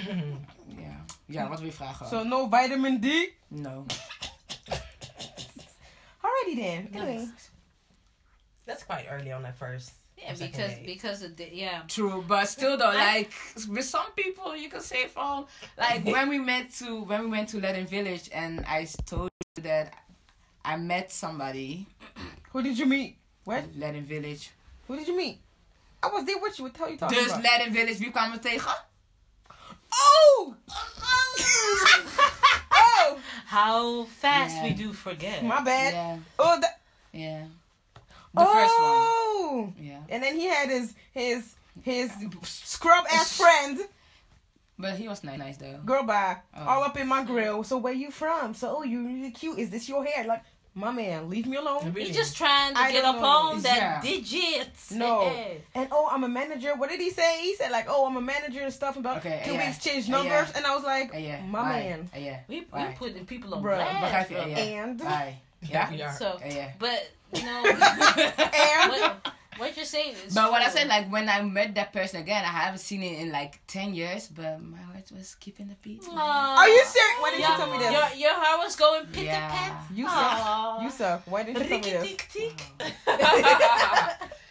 [0.78, 1.06] Ja.
[1.26, 2.08] Ja, wat wil je vragen?
[2.08, 3.34] So no vitamin D.
[3.48, 3.86] no.
[6.24, 6.90] Alrighty then.
[6.94, 7.28] Anyway.
[8.66, 9.92] That's quite early on at first.
[10.18, 10.86] Yeah, because date.
[10.86, 11.82] because of the yeah.
[11.88, 13.32] True, but still though, I- like
[13.68, 15.46] with some people, you can say from
[15.78, 19.64] like when we met to when we went to Latin Village, and I told you
[19.64, 19.94] that
[20.64, 21.88] I met somebody
[22.54, 23.18] Who did you meet?
[23.44, 23.58] What?
[23.60, 24.52] at Latin Village.
[24.88, 25.40] Who did you meet?
[26.04, 26.66] I was there with you.
[26.66, 27.44] What the hell you talking Dus about?
[27.44, 28.72] Latin Village, wie kwamen we tegen?
[29.94, 30.56] oh!
[30.70, 31.36] Oh!
[32.72, 33.20] oh!
[33.46, 34.64] How fast Yeah.
[34.64, 35.44] we do forget.
[35.44, 35.94] My bad.
[35.94, 36.80] Yeah, Oh, that.
[37.14, 37.46] yeah.
[38.34, 39.64] The first oh!
[39.64, 39.74] one.
[39.74, 39.74] oh!
[39.80, 42.12] Yeah, And then he had his his his
[42.44, 43.80] scrub ass friend,
[44.80, 45.80] but he was nice, nice though.
[45.86, 46.66] girl by Oh.
[46.68, 47.64] all up in my grill.
[47.64, 48.54] So where you from?
[48.54, 49.60] So oh, you really cute.
[49.60, 50.26] Is this your hair?
[50.26, 50.44] Like
[50.74, 51.92] my man, leave me alone.
[51.92, 52.08] Really?
[52.08, 53.28] He's just trying to I get don't up know.
[53.56, 54.02] on that Yeah.
[54.02, 54.92] digits.
[54.92, 55.28] No.
[55.30, 55.62] Hey.
[55.76, 56.76] And oh, I'm a manager.
[56.76, 57.42] What did he say?
[57.42, 58.96] He said like, oh, I'm a manager and stuff.
[58.96, 59.62] About Okay, can yeah.
[59.62, 60.16] we exchange Yeah.
[60.18, 60.50] numbers?
[60.56, 61.80] And I was like, Uh, yeah, my why?
[61.80, 62.10] man.
[62.16, 63.76] Uh, yeah, We we putting people on Bruh.
[63.76, 64.30] blast.
[64.30, 64.50] Begrijp je?
[64.52, 64.84] Yeah.
[64.84, 65.40] And Why?
[65.62, 66.14] Yeah, Yeah, we are.
[66.18, 66.72] So, Uh, yeah.
[66.80, 67.02] but
[67.34, 70.34] you know, and what, what you're saying is.
[70.36, 73.20] But what I said, like when I met that person again, I haven't seen it
[73.22, 76.04] in like ten years, but my heart was keeping the beat.
[76.10, 76.58] Aw.
[76.60, 77.18] are you serious?
[77.22, 77.92] Why didn't Your, you tell me this?
[77.94, 79.48] your, your heart was going pit Yeah.
[79.50, 79.84] pat.
[79.94, 80.82] You suck.
[80.84, 81.22] You suck.
[81.32, 82.04] Why didn't you tell me this?
[82.10, 82.58] Tick tick.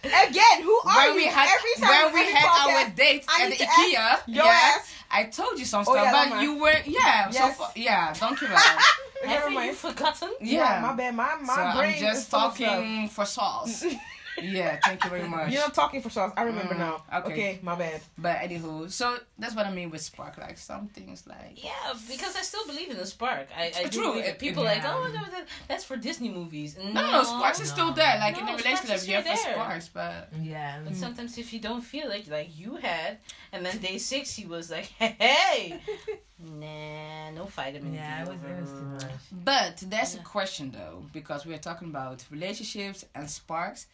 [0.03, 1.15] Again, who are when you?
[1.17, 4.23] we had Every time when on we had podcast, our date at the IKEA, ask
[4.29, 4.95] your yeah, ass.
[5.11, 6.43] I told you some Oh, stuff, yeah, but Lama.
[6.43, 7.37] you were yeah, Yes.
[7.37, 8.49] so far, yeah, dankjewel.
[9.23, 9.77] Never Have you mind.
[9.77, 10.31] forgotten?
[10.41, 11.15] yeah, my bad.
[11.15, 12.67] My my so brain I'm just is full of stuff.
[12.69, 13.85] talking for sauce.
[14.45, 15.53] yeah, thank you very much.
[15.53, 16.33] You're not talking for sauce.
[16.37, 17.03] I remember Mm, now.
[17.21, 17.33] okay.
[17.33, 17.59] Okay.
[17.63, 18.01] my bad.
[18.19, 20.39] But anywho, so that's what I mean with spark.
[20.39, 21.71] Like some things, like Yeah,
[22.09, 23.49] because I still believe in the spark.
[23.57, 26.29] I, I do True, believe it- people it- like, oh, no, that, that's for Disney
[26.31, 26.77] movies.
[26.79, 28.19] No, no, no, sparks is still there.
[28.19, 29.55] Like in the relationship, is you have still the there.
[29.55, 30.79] sparks, but Yeah.
[30.85, 33.19] But sometimes if you don't feel like like you had,
[33.53, 35.81] and then day six he was like, hey,
[36.39, 39.13] nah, no vitamin Yeah, it D was, over it was too much.
[39.33, 40.21] But there's Yeah.
[40.21, 43.87] a question though, because we're talking about relationships and sparks.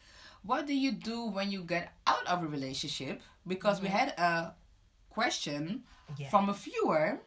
[0.47, 3.21] What do you do when you get out of a relationship?
[3.47, 4.53] Because we had a
[5.11, 5.83] question
[6.17, 6.29] Yeah.
[6.31, 7.19] from a viewer,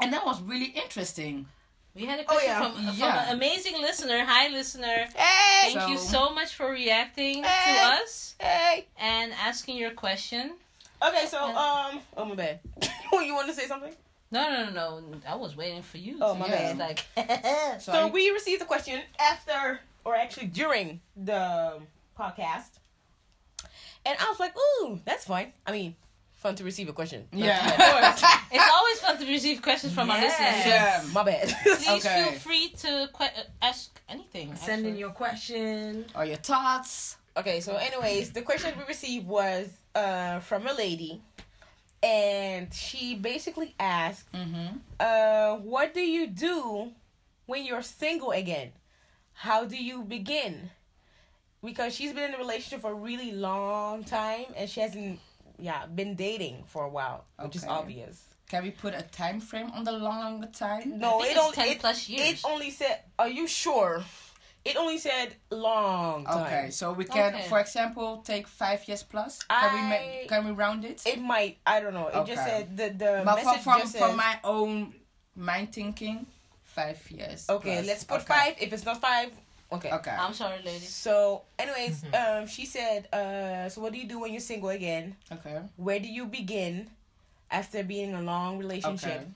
[0.00, 1.46] and that was really interesting.
[1.94, 2.62] We had a Oh, question yeah.
[2.62, 4.24] from, from an amazing listener.
[4.24, 5.08] Hi, listener.
[5.14, 7.74] Hey, Thank you So- so much for reacting Hey.
[7.74, 8.86] to us hey.
[8.98, 10.54] and asking your question.
[11.02, 12.60] Okay, so um, oh my bad.
[13.12, 13.94] you want to say something?
[14.30, 15.20] No, no, no, no.
[15.26, 16.18] I was waiting for you.
[16.20, 16.78] Oh, my just bad.
[16.78, 17.00] Like,
[17.80, 21.80] So, So we received a question after, or actually during the
[22.18, 22.72] podcast,
[24.06, 25.52] And I was like, ooh, that's fine.
[25.66, 25.94] I mean,
[26.34, 27.26] fun to receive a question.
[27.32, 27.60] Not Yeah.
[27.70, 28.18] too bad.
[28.54, 30.66] It's always fun to receive questions from our listeners.
[30.66, 31.04] Yeah.
[31.12, 31.48] My bad.
[31.62, 32.16] Please Okay.
[32.24, 34.54] feel free to que- uh, ask anything.
[34.56, 36.06] Send in your question.
[36.14, 37.16] Or your thoughts.
[37.36, 41.20] okay, so anyways, the question we received was uh from a lady.
[42.02, 44.68] And she basically asked, Mm-hmm.
[45.00, 46.92] uh, what do you do
[47.46, 48.70] when you're single again?
[49.34, 50.70] How do you begin?
[51.68, 55.20] Because she's been in a relationship for a really long time and she hasn't
[55.58, 58.24] yeah, been dating for a while, which is obvious.
[58.48, 60.98] Can we put a time frame on the long time?
[60.98, 62.28] No, it it's only 10 it, plus years.
[62.30, 63.00] It only said.
[63.18, 64.02] Are you sure?
[64.64, 66.46] It only said long time.
[66.46, 67.48] Okay, so we can, Okay.
[67.48, 69.42] for example, take five years plus.
[69.42, 70.28] Can we I- make?
[70.30, 71.02] Can we round it?
[71.06, 71.58] It might.
[71.66, 72.08] I don't know.
[72.08, 74.16] It just said the the but message from just from says.
[74.16, 74.94] my own
[75.36, 76.26] mind thinking,
[76.62, 77.44] five years.
[77.50, 77.86] okay, plus.
[77.86, 78.34] let's put Okay.
[78.34, 78.54] five.
[78.58, 79.30] If it's not five,
[79.72, 79.90] okay.
[79.92, 80.10] Okay.
[80.10, 80.84] I'm sorry, lady.
[80.84, 85.16] So, anyways, um, she said, uh, so what do you do when you're single again?
[85.32, 85.60] okay.
[85.76, 86.90] Where do you begin
[87.50, 89.10] after being in a long relationship?
[89.10, 89.26] Okay.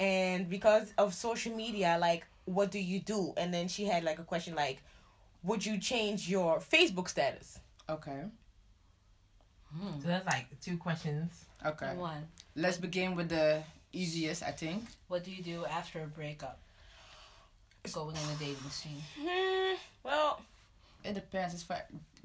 [0.00, 3.32] And because of social media, like, what do you do?
[3.36, 4.82] And then she had like a question like,
[5.42, 7.58] would you change your Facebook status?
[7.88, 8.22] Okay.
[10.00, 11.46] So that's like two questions.
[11.64, 11.94] Okay.
[11.96, 12.28] One.
[12.54, 13.62] Let's begin with the
[13.92, 14.84] easiest, I think.
[15.08, 16.60] What do you do after a breakup?
[17.92, 19.02] Going on a dating scene.
[19.20, 19.74] Hmm.
[20.02, 20.40] Well,
[21.04, 21.52] It depends.
[21.54, 21.76] It's for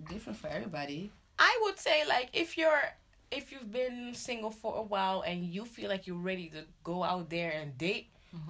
[0.09, 1.11] different for everybody.
[1.37, 2.81] I would say like if you're
[3.31, 7.03] if you've been single for a while and you feel like you're ready to go
[7.03, 8.07] out there and date,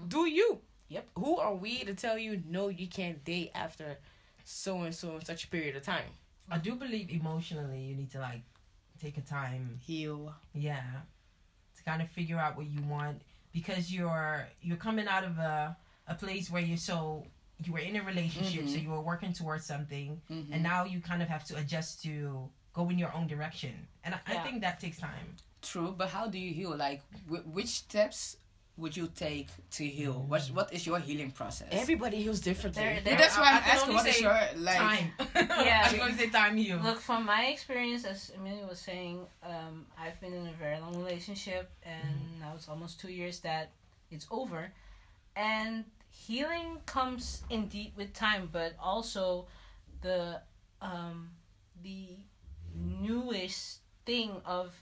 [0.07, 0.59] do you?
[0.89, 1.07] Yep.
[1.17, 3.97] Who are we to tell you no you can't date after
[4.45, 6.11] so and so and such a period of time?
[6.51, 8.41] I do believe emotionally you need to like
[9.01, 10.33] take a time, Heal.
[10.53, 10.83] yeah,
[11.77, 15.75] to kind of figure out what you want because you're you're coming out of a
[16.09, 17.25] a place where you're so
[17.65, 20.47] you were in a relationship, so you were working towards something, Mhm.
[20.53, 24.11] and now you kind of have to adjust to go in your own direction, and
[24.15, 25.27] I, I think that takes time.
[25.61, 26.73] True, but how do you heal?
[26.87, 28.37] Like, wh- which steps
[28.77, 30.17] would you take to heal?
[30.31, 31.67] What What is your healing process?
[31.83, 32.81] Everybody heals differently.
[32.81, 33.89] There- there- that's why I- I'm I can asking.
[33.89, 34.39] only What is say your
[34.69, 34.77] like?
[34.87, 35.07] time.
[35.67, 35.87] Yeah.
[35.91, 36.77] I'm going to say time heal.
[36.89, 40.95] Look, from my experience, as Emelia was saying, um, I've been in a very long
[41.03, 43.65] relationship, and now it's almost two years that
[44.11, 44.71] it's over.
[45.35, 49.47] And healing comes indeed with time, but also
[50.01, 50.41] the
[50.81, 51.29] um,
[51.83, 52.17] the
[52.75, 54.73] newest thing of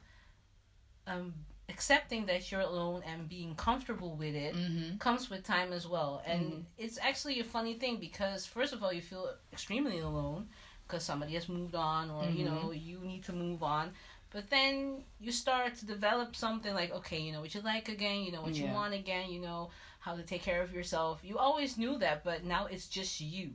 [1.06, 1.34] um,
[1.70, 4.98] accepting that you're alone and being comfortable with it Mm-hmm.
[4.98, 6.22] comes with time as well.
[6.26, 6.66] And Mhm.
[6.78, 10.50] it's actually a funny thing because first of all, you feel extremely alone
[10.88, 13.94] because somebody has moved on or you know you need to move on.
[14.30, 18.24] But then you start to develop something like okay, you know what you like again,
[18.24, 19.70] you know what you want again, you know
[20.08, 21.20] how to take care of yourself.
[21.22, 23.49] You always knew that, but now it's just you.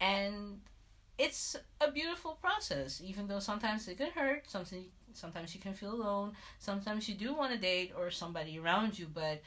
[0.00, 0.60] And
[1.18, 4.48] it's a beautiful process, even though sometimes it can hurt.
[4.48, 6.32] Something sometimes you can feel alone.
[6.60, 9.42] Sometimes you do want to date or somebody around you, but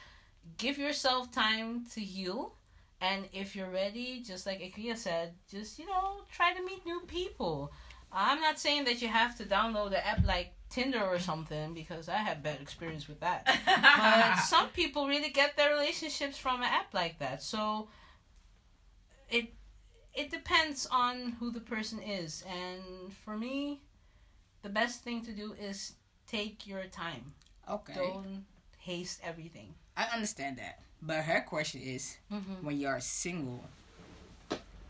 [0.58, 2.56] give yourself time to heal.
[3.00, 7.00] And if you're ready, just like Ikea said, just you know try to meet new
[7.06, 7.72] people.
[8.12, 12.08] I'm not saying that you have to download the app like Tinder or something because
[12.08, 13.46] I had bad experience with that.
[13.64, 17.42] But some people really get their relationships from an app like that.
[17.42, 17.88] So
[19.30, 19.54] it
[20.14, 22.44] it depends on who the person is.
[22.48, 23.82] And for me,
[24.62, 25.94] the best thing to do is
[26.26, 27.34] take your time.
[27.70, 27.94] Okay.
[27.94, 28.44] Don't
[28.78, 29.74] haste everything.
[29.96, 32.66] I understand that, but her question is: Mm-hmm.
[32.66, 33.62] when you're single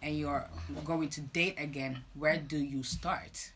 [0.03, 0.49] and you're
[0.85, 3.53] going to date again, where do you start?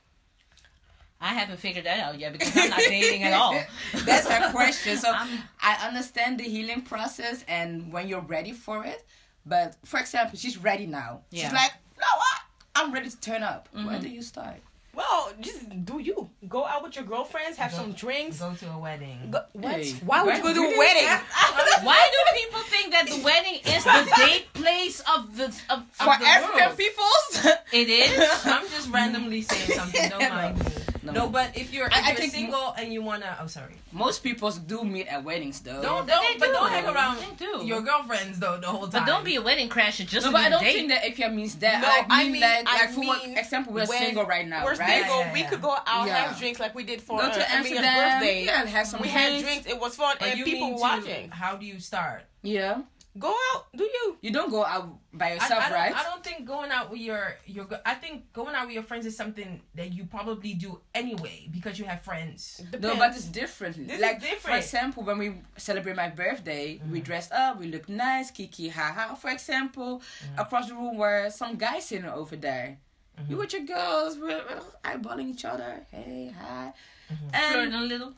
[1.21, 3.61] I haven't figured that out yet because I'm not dating at all.
[4.05, 4.97] That's her question.
[4.99, 9.05] So I'm- I understand the healing process and when you're ready for it.
[9.45, 11.21] But for example, she's ready now.
[11.31, 11.45] Yeah.
[11.45, 12.41] She's like, no, what?
[12.77, 13.69] I'm ready to turn up.
[13.73, 14.03] Where Mhm.
[14.03, 14.57] do you start?
[14.95, 18.41] Well, just do you go out with your girlfriends, have Go- some drinks.
[18.41, 19.31] Go to a wedding.
[19.31, 19.73] Go, what?
[19.75, 21.07] Hey, Why would you go to a wedding?
[21.83, 25.85] Why do people think that the wedding is the date place of the of, of
[25.93, 26.79] For the African world?
[26.79, 27.47] peoples?
[27.73, 28.47] It is.
[28.47, 30.09] I'm just randomly saying something.
[30.11, 30.65] Don't mind me.
[31.13, 31.25] No.
[31.25, 33.75] No, but if you're if I- I you're think- single and you wanna, oh sorry,
[33.93, 35.81] Most people do meet at weddings though.
[35.81, 36.53] don't They don't but do.
[36.53, 37.65] don't hang around They do.
[37.65, 38.91] your girlfriends though the whole time.
[39.05, 40.73] But don't be a wedding crasher just No, to but be I a don't date.
[40.75, 41.81] think that Ikea means that.
[41.81, 44.25] No, I, like, I mean, mean- like, I like for what mean example, we're single
[44.27, 45.01] right now, We're right?
[45.03, 45.21] single.
[45.21, 46.17] Yeah, We could go out yeah.
[46.29, 48.21] have drinks like we did for Go to Emelia's Amsterdam.
[48.21, 48.45] birthday.
[48.45, 49.43] Yeah, have some We had drinks.
[49.49, 49.67] drinks.
[49.67, 51.31] It was fun, But and people mean were to- watching.
[51.31, 52.25] How do you start?
[52.43, 52.83] Yeah.
[53.19, 53.67] Go out.
[53.77, 54.17] Do you?
[54.21, 55.95] You don't go out by yourself, I don't, right?
[55.95, 57.67] I don't think going out with your your.
[57.85, 61.79] I think going out with your friends is something that you probably do anyway because
[61.79, 62.63] you have friends.
[62.81, 63.77] No, but it's different.
[63.87, 67.05] This is like for example, when we celebrate my birthday, we mm-hmm.
[67.05, 69.15] dress up, we look nice, kiki haha.
[69.15, 70.41] For example, mm-hmm.
[70.41, 72.79] across the room were some guys sitting over there.
[73.19, 73.39] You mm-hmm.
[73.39, 75.87] with your girls, we're we're eyeballing each other.
[75.91, 76.73] Hey, hi.
[77.09, 78.15] Flirt And a little.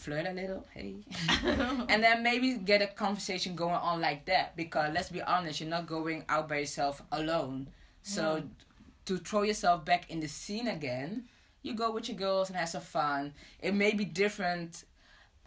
[0.00, 0.96] Flirt a little, hey.
[1.88, 4.56] and then maybe get a conversation going on like that.
[4.56, 7.68] Because let's be honest, you're not going out by yourself alone.
[8.02, 8.42] So
[9.04, 11.24] to throw yourself back in the scene again,
[11.62, 13.34] you go with your girls and have some fun.
[13.60, 14.84] It may be different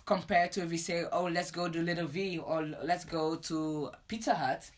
[0.06, 3.92] compared to if you say, "Oh, let's go to Little V" or "Let's go to
[4.08, 4.70] Pizza Hut."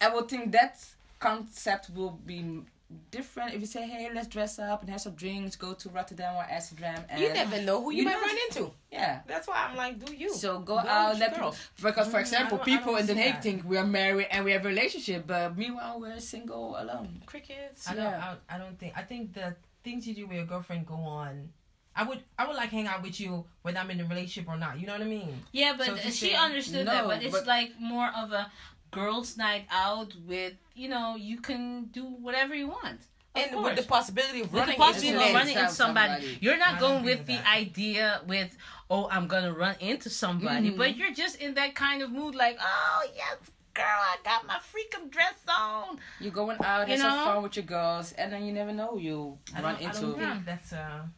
[0.00, 0.84] I would think that
[1.20, 2.62] concept will be
[3.10, 6.34] different if you say, "Hey, let's dress up and have some drinks, go to Rotterdam
[6.36, 8.72] or Amsterdam." And You never know who you, You might know- run into.
[8.90, 9.20] Yeah.
[9.26, 10.32] That's why I'm like, do you?
[10.34, 13.14] So go, Go out, with let your people, because for Mm, example, people in The
[13.14, 13.42] see Hague that.
[13.42, 17.22] think we are married and we have a relationship, but meanwhile we're single alone.
[17.26, 17.88] crickets.
[17.88, 18.04] I don't.
[18.04, 18.34] Yeah.
[18.48, 18.94] I, I don't think.
[18.96, 21.50] I think the things you do with your girlfriend go on.
[21.94, 22.22] I would.
[22.38, 24.78] I would like hang out with you whether I'm in a relationship or not.
[24.78, 25.42] You know what I mean?
[25.52, 27.04] Yeah, but So she say- understood that.
[27.06, 28.50] But it's but- like more of a
[28.90, 33.00] girls' night out with you know you can do whatever you want.
[33.34, 33.64] Of and course.
[33.66, 36.12] with the possibility of With the running possibility into of running into somebody.
[36.22, 36.38] somebody.
[36.40, 37.46] You're not I going with with the that.
[37.56, 38.56] idea with,
[38.90, 40.78] oh, I'm gonna run into somebody, Mhm.
[40.78, 43.36] but you're just in that kind of mood, like, oh yes,
[43.74, 46.00] girl, I got my freakum dress on.
[46.20, 48.88] You're going out, You have some fun with your girls, and then you never know
[48.92, 50.00] who you I run don't, I into.
[50.00, 51.08] don't think that's a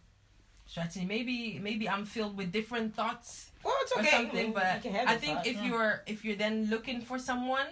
[0.70, 1.04] strategy.
[1.04, 4.10] Maybe maybe I'm filled with different thoughts Well, it's or okay.
[4.10, 4.46] something.
[4.48, 5.48] You But can I think thoughts.
[5.52, 7.66] if you're if you're then looking for someone,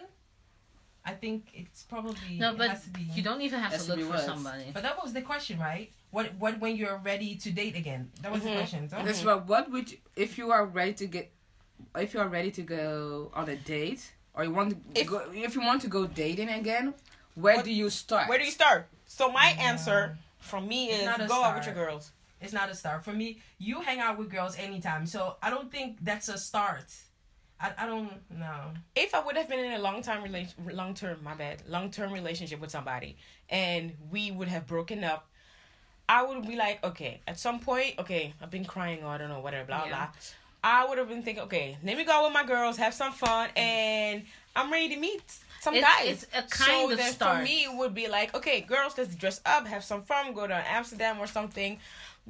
[1.04, 3.02] I think it's probably No, it but has to be.
[3.16, 4.24] you don't even have to to look for words.
[4.24, 4.66] somebody.
[4.74, 5.88] But that was the question, right?
[6.10, 8.10] What what when you're ready to date again?
[8.22, 8.44] That was Mhm.
[8.50, 8.80] the question.
[8.90, 8.96] So?
[9.06, 9.46] That's what.
[9.52, 11.30] What would you, if you are ready to get,
[11.96, 12.82] if you are ready to go
[13.38, 14.02] on a date,
[14.34, 16.94] or you want to If- go, if you want to go dating again,
[17.34, 18.28] where What- do you start?
[18.28, 18.88] Where do you start?
[19.06, 19.70] So my Yeah.
[19.70, 20.18] answer
[20.50, 22.04] from me is not a go out with your girls.
[22.40, 23.40] It's not a start for me.
[23.58, 26.86] You hang out with girls anytime, so I don't think that's a start.
[27.60, 28.70] I, I don't know.
[28.94, 31.90] If I would have been in a long time relation, long term, my bad, long
[31.90, 33.16] term relationship with somebody,
[33.48, 35.28] and we would have broken up,
[36.08, 39.28] I would be like, okay, at some point, okay, I've been crying, or I don't
[39.28, 39.88] know, whatever, blah Yeah.
[39.90, 40.08] blah.
[40.62, 43.12] I would have been thinking, okay, let me go out with my girls, have some
[43.12, 44.24] fun, and
[44.56, 45.22] I'm ready to meet
[45.60, 46.22] some It's- guys.
[46.24, 47.38] it's a kind so of start.
[47.38, 50.46] for me, it would be like, okay, girls, let's dress up, have some fun, go
[50.48, 51.78] to Amsterdam or something,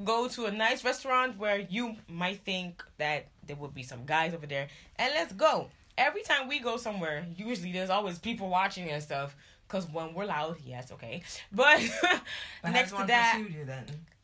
[0.04, 4.34] go to a nice restaurant where you might think that there would be some guys
[4.34, 5.68] over there, and let's go.
[5.96, 9.34] Every time we go somewhere, usually there's always people watching and stuff.
[9.68, 11.22] Cause when we're loud, yes, okay.
[11.52, 11.80] But
[12.62, 13.38] But next to that,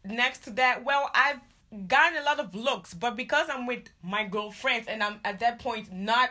[0.05, 1.41] next to that, well, I've
[1.89, 5.59] gotten a lot of looks, but because I'm with my girlfriends and I'm at that
[5.59, 6.31] point not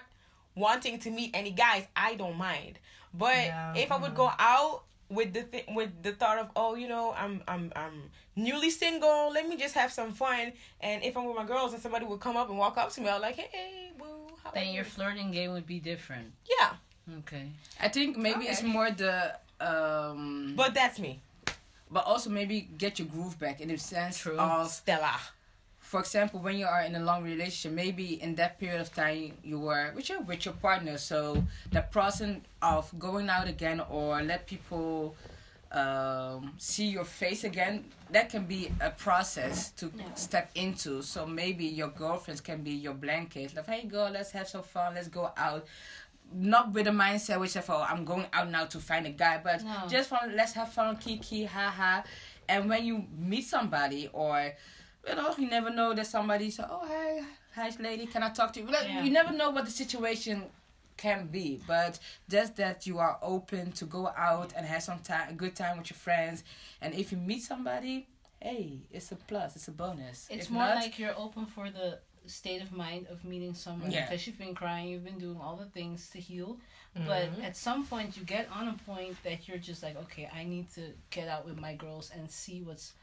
[0.56, 2.80] wanting to meet any guys, I don't mind.
[3.14, 4.84] But Yeah, if I would go out
[5.16, 9.32] with the th- with the thought of oh you know I'm I'm I'm newly single
[9.34, 12.20] let me just have some fun and if I'm with my girls and somebody would
[12.20, 14.06] come up and walk up to me I'm like hey boo
[14.44, 16.32] how are Then your flirting game would be different.
[16.50, 16.72] yeah
[17.20, 17.48] Okay.
[17.82, 21.22] I think maybe it's more the um, but that's me
[21.92, 24.38] but also maybe get your groove back in the sense True.
[24.38, 25.20] of Stella
[25.94, 29.34] for example, when you are in a long relationship, maybe in that period of time
[29.44, 34.20] you were with your with your partner, so the process of going out again or
[34.24, 35.16] let people
[35.72, 40.14] um, see your face again, that can be a process to Yeah.
[40.16, 41.02] step into.
[41.04, 43.56] So maybe your girlfriends can be your blanket.
[43.56, 45.66] Like, hey girl, let's have some fun, let's go out.
[46.34, 49.36] Not with a mindset which of oh I'm going out now to find a guy,
[49.44, 49.88] but No.
[49.96, 50.36] just fun.
[50.40, 52.04] Let's have fun, kiki, ha ha.
[52.50, 54.54] And when you meet somebody or
[55.08, 57.22] you know, you never know that somebody say, "Oh, hey,
[57.56, 59.04] hi, lady, can I talk to you?" Like, Yeah.
[59.04, 60.50] You never know what the situation
[60.98, 62.00] can be, but
[62.30, 65.78] just that you are open to go out and have some time, a good time
[65.80, 66.44] with your friends,
[66.82, 68.08] and if you meet somebody,
[68.42, 70.28] hey, it's a plus, it's a bonus.
[70.30, 73.92] It's If more not, like you're open for the state of mind of meeting someone
[73.92, 74.06] Yeah.
[74.06, 76.58] because you've been crying, you've been doing all the things to heal.
[76.96, 77.44] But Mhm.
[77.44, 80.70] at some point, you get on a point that you're just like, okay, I need
[80.76, 82.94] to get out with my girls and see what's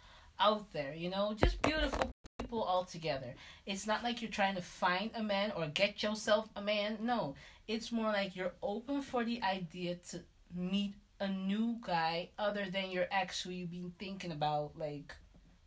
[0.41, 0.95] out there.
[0.95, 3.35] You know, just beautiful people all together.
[3.67, 6.99] It's not like you're trying to find a man or get yourself a man.
[7.01, 7.35] No,
[7.69, 10.21] it's more like you're open for the idea to
[10.55, 15.15] meet a new guy other than your ex who you've been thinking about like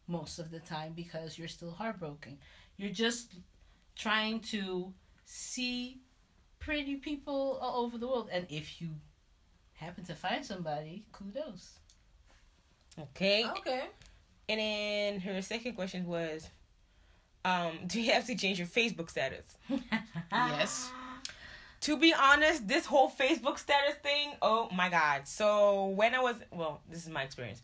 [0.08, 2.38] most of the time because you're still heartbroken.
[2.78, 3.36] You're just
[3.96, 4.92] trying to
[5.26, 6.02] see
[6.60, 8.90] pretty people all over the world and if you
[9.74, 11.80] happen to find somebody, kudos.
[13.00, 13.84] okay Okay.
[14.60, 16.50] And then her second question was
[17.46, 19.58] um do you have to change your Facebook status
[20.32, 20.90] yes,
[21.82, 25.28] to be honest, this whole Facebook status thing, oh my god.
[25.28, 27.62] So when I was well, this is my experience.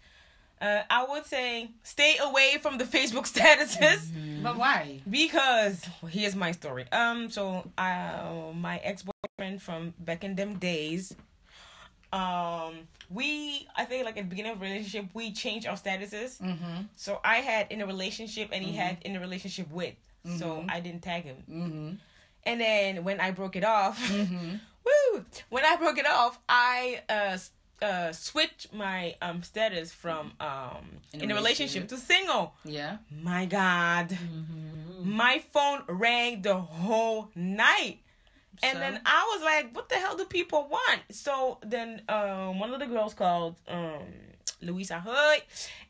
[0.61, 4.01] Uh, I would say stay away from the Facebook statuses
[4.43, 4.99] but why?
[5.09, 6.85] because well, here's my story.
[6.91, 11.15] Um, so uh, my ex boyfriend from back in them days,
[12.13, 16.39] um we I think like at the beginning of relationship we change our statuses.
[16.41, 16.83] Mm-hmm.
[16.95, 19.95] So I had in a relationship and he had in a relationship with.
[20.37, 20.71] So Mhm.
[20.71, 21.37] I didn't tag him.
[21.49, 21.89] Mm-hmm.
[22.43, 24.55] And then when I broke it off, Mm-hmm.
[24.85, 25.25] woo!
[25.49, 27.37] When I broke it off, I uh
[27.81, 30.83] uh switched my um status from um
[31.13, 32.53] In in, a a relationship to single.
[32.65, 32.97] Yeah.
[33.11, 34.17] My God,
[35.03, 37.99] my phone rang the whole night.
[38.63, 38.79] And So?
[38.79, 41.01] then I was like, what the hell do people want?
[41.11, 44.03] So then um, one of the girls called um,
[44.61, 45.41] Louisa Hood.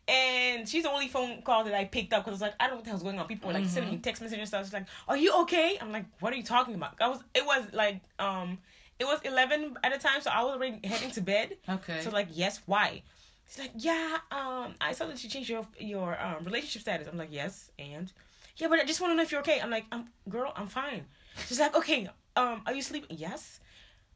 [0.07, 2.63] And she's the only phone call that I picked up because I was like, I
[2.65, 3.27] don't know what the hell's going on.
[3.27, 4.65] People were like sending me text messages and stuff.
[4.65, 5.77] She's like, Are you okay?
[5.79, 6.95] I'm like, What are you talking about?
[6.99, 8.57] I was it was like um
[8.97, 11.57] it was eleven at the time, so I was already heading to bed.
[11.69, 12.01] Okay.
[12.01, 13.03] So like, yes, why?
[13.47, 17.07] She's like, yeah, um, I saw that you changed your your um relationship status.
[17.07, 18.11] I'm like, yes, and
[18.57, 19.59] yeah, but I just want to know if you're okay.
[19.61, 21.05] I'm like, I'm girl, I'm fine.
[21.47, 22.09] She's like, okay,
[22.39, 23.17] um, are you sleeping?
[23.17, 23.59] Yes.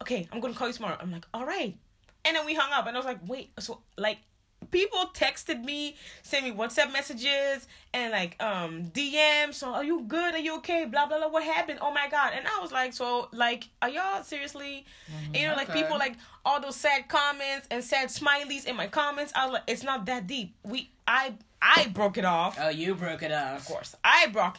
[0.02, 0.98] Okay, I'm gonna call you tomorrow.
[1.00, 1.78] I'm like, all right.
[2.26, 4.20] And then we hung up, and I was like, wait, so like.
[4.72, 9.56] People texted me, sent me WhatsApp messages and like um DMs.
[9.56, 10.34] So are you good?
[10.36, 10.86] Are you okay?
[10.86, 11.30] Blah blah blah.
[11.30, 11.80] What happened?
[11.82, 12.34] Oh my god!
[12.36, 14.86] And I was like, so like, are y'all seriously?
[15.08, 15.82] And, you know, like Okay.
[15.84, 19.32] people like all those sad comments and sad smileys in my comments.
[19.36, 20.54] I was like, it's not that deep.
[20.64, 22.58] We, I, I broke it off.
[22.60, 23.60] oh, you broke it off.
[23.62, 24.58] Of course, I broke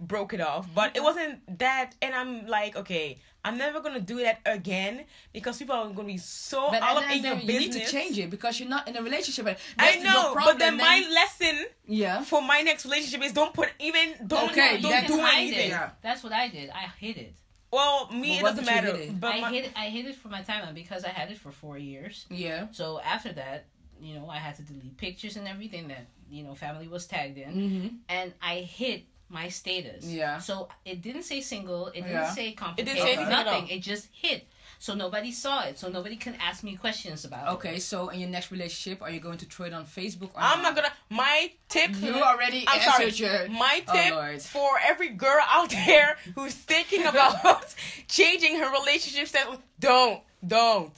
[0.00, 1.92] broke it off, but it wasn't that.
[2.00, 6.16] And I'm like, okay, I'm never gonna do that again because people are gonna be
[6.18, 7.74] so But all up in your then you business.
[7.76, 9.46] need to change it because you're not in a relationship.
[9.46, 12.22] and I that's your know, but problem, then my lesson yeah.
[12.22, 15.70] for my next relationship is don't put even don't Okay, don't that- do anything.
[15.70, 15.90] Yeah.
[16.02, 16.70] That's what I did.
[16.70, 17.34] I hid it.
[17.70, 18.96] Well, me But it what doesn't matter.
[18.96, 19.20] hid it?
[19.20, 19.70] But I my, hid.
[19.76, 22.24] I hid it for my timeline because I had it for four years.
[22.30, 22.68] Yeah.
[22.72, 23.66] So after that,
[24.00, 27.36] you know, I had to delete pictures and everything that you know family was tagged
[27.36, 27.88] in, Mm-hmm.
[28.08, 29.02] and I hid
[29.34, 30.04] my status.
[30.06, 30.38] Yeah.
[30.38, 31.88] So it didn't say single.
[31.88, 32.30] It didn't Yeah.
[32.30, 33.02] say complicated.
[33.02, 33.52] say anything at all.
[33.60, 33.68] nothing.
[33.68, 34.46] It just hit.
[34.78, 35.78] So nobody saw it.
[35.78, 37.50] So nobody can ask me questions about it.
[37.56, 40.30] Okay, so in your next relationship, are you going to throw it on Facebook?
[40.34, 40.92] Or I'm not gonna.
[41.10, 41.90] My tip.
[42.00, 43.04] You already I'm sorry.
[43.06, 43.48] answered your.
[43.48, 44.42] My Oh, tip Lord.
[44.42, 47.74] for every girl out there who's thinking about
[48.08, 50.92] changing her relationship status: don't, don't.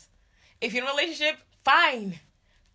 [0.61, 2.18] If you're in a relationship, fine.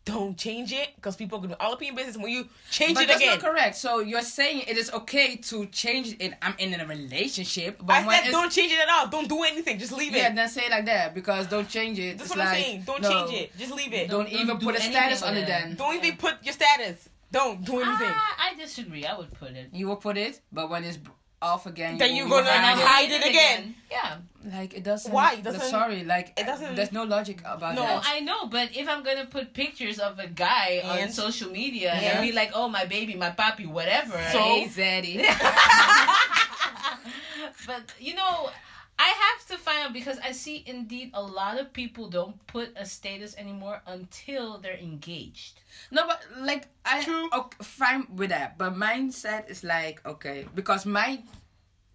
[0.04, 2.95] Don't change it because people are gonna all up in your business when you change
[2.95, 3.38] But it that's again.
[3.38, 3.76] not correct.
[3.76, 6.34] So you're saying it is okay to change it.
[6.41, 9.08] I'm in a relationship, but I when said don't change it at all.
[9.10, 9.78] Don't do anything.
[9.78, 10.22] Just leave yeah, it.
[10.30, 12.18] Yeah, then say it like that because don't change it.
[12.18, 12.84] That's It's what I'm saying.
[12.84, 13.58] Don't no, change it.
[13.58, 14.10] Just leave it.
[14.10, 15.41] Don't, Don't- even don't do put a status on it.
[15.41, 15.47] it.
[15.47, 17.08] Then Don't even put your status.
[17.32, 18.10] Don't do anything.
[18.10, 19.06] Ah, I disagree.
[19.06, 19.70] I would put it.
[19.72, 20.97] you will put it, but when it's
[21.41, 22.85] off again, Then you you will gonna hide it.
[22.85, 23.75] hide it again.
[23.89, 24.17] Yeah.
[24.43, 25.11] Like it doesn't.
[25.11, 25.33] Why?
[25.33, 28.03] It doesn't- Sorry, like it doesn't- There's no logic about No, No, that.
[28.07, 32.17] I know, but if I'm gonna put pictures of a guy on social media Yeah.
[32.17, 34.39] and be like, "Oh, my baby, my papi, whatever," So?
[34.39, 35.21] hey, Zaddy.
[37.67, 38.49] but you know,
[39.02, 42.70] I have to find out because I see indeed a lot of people don't put
[42.76, 45.60] a status anymore until they're engaged.
[45.89, 47.28] No, but like I True.
[47.34, 48.60] okay, fine with that.
[48.60, 51.24] But mindset is like okay because my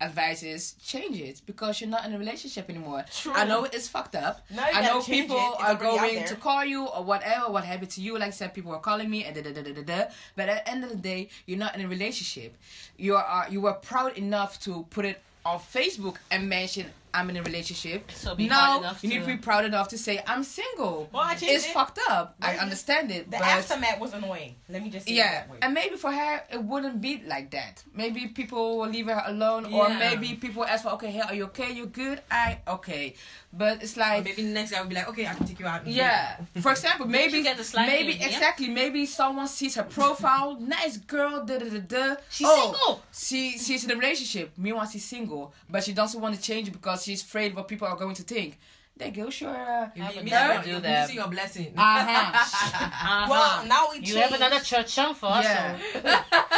[0.01, 3.05] advice is change it because you're not in a relationship anymore.
[3.13, 3.33] True.
[3.33, 4.45] I know it's fucked up.
[4.51, 5.55] Now you I know gotta change people it.
[5.61, 7.53] It's are already out going to call you or whatever.
[7.53, 8.15] What happened to you?
[8.19, 10.05] Like I said, people are calling me and da da da da da da.
[10.35, 12.57] But at the end of the day, you're not in a relationship.
[12.97, 16.87] You are you were proud enough to put it on Facebook and mention
[17.17, 18.11] I'm in a relationship.
[18.13, 20.45] So be now proud enough you need to- to be proud enough to say I'm
[20.45, 21.09] single.
[21.13, 21.73] Well, I changed it's it.
[21.73, 22.37] fucked up.
[22.43, 23.31] I understand it.
[23.31, 24.57] The but aftermath was annoying.
[24.69, 25.59] Let me just say yeah, that way.
[25.63, 27.83] and maybe for her it wouldn't be like that.
[27.95, 31.45] Maybe people will leave her alone, or maybe people ask for, okay, hey, are you
[31.45, 31.73] okay?
[31.73, 32.21] You good?
[32.31, 33.15] I okay,
[33.53, 34.25] but it's like.
[34.25, 35.87] Maybe the next guy will be like, okay, I can take you out.
[35.87, 36.37] Yeah.
[36.61, 38.27] For example, maybe get the slide maybe in, yeah?
[38.27, 42.17] exactly maybe someone sees her profile, nice girl, da da da da.
[42.29, 43.03] She's oh, single.
[43.13, 44.53] She she's in a relationship.
[44.57, 47.97] Meanwhile, she's single, but she doesn't want to change because she's afraid what people are
[47.97, 48.59] going to think.
[48.99, 49.51] That girl, sure.
[49.51, 51.01] Uh, You I me never to- do you're that.
[51.03, 51.75] missing your blessing.
[51.77, 53.27] uh-huh.
[53.33, 55.45] Well, now we You have another church song for us.
[55.45, 55.79] yeah.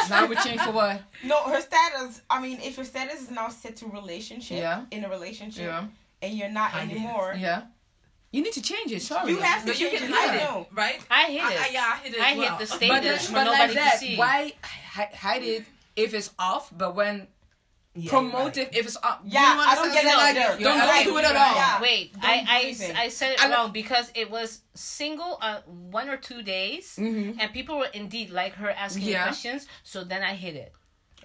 [0.07, 1.03] so- now we change for what?
[1.25, 2.23] No, her status.
[2.31, 4.85] I mean, if your status is now set to relationship, Yeah.
[4.93, 5.87] in a relationship, Yeah.
[6.23, 6.93] and you're not Hide it.
[6.93, 7.63] anymore, Yeah.
[8.31, 9.01] You need to change it.
[9.03, 9.33] Sorry.
[9.33, 10.15] you have to No, you change can it.
[10.15, 10.67] hide I it, know.
[10.83, 11.01] right?
[11.11, 11.61] I hit I, it.
[11.61, 12.21] I, yeah, I hit it.
[12.21, 12.59] I as hit well.
[12.59, 14.17] the status then, for but nobody like to that, see.
[14.17, 14.53] why
[15.25, 15.65] hide it
[15.97, 17.27] if it's off, but when
[17.99, 19.19] Yeah, promote you're it if it's on?
[19.25, 20.41] Yeah, You know I don't get it Like, either.
[20.53, 21.55] Don't, You're don't right, do it at all.
[21.55, 21.81] Yeah.
[21.83, 22.97] Wait, Don't I I, anything.
[22.97, 25.57] I said it I know- wrong because it was single on
[25.91, 27.37] one or two days, Mhm.
[27.41, 29.25] and people were indeed like her asking Yeah.
[29.25, 29.67] questions.
[29.83, 30.73] So then I hit it.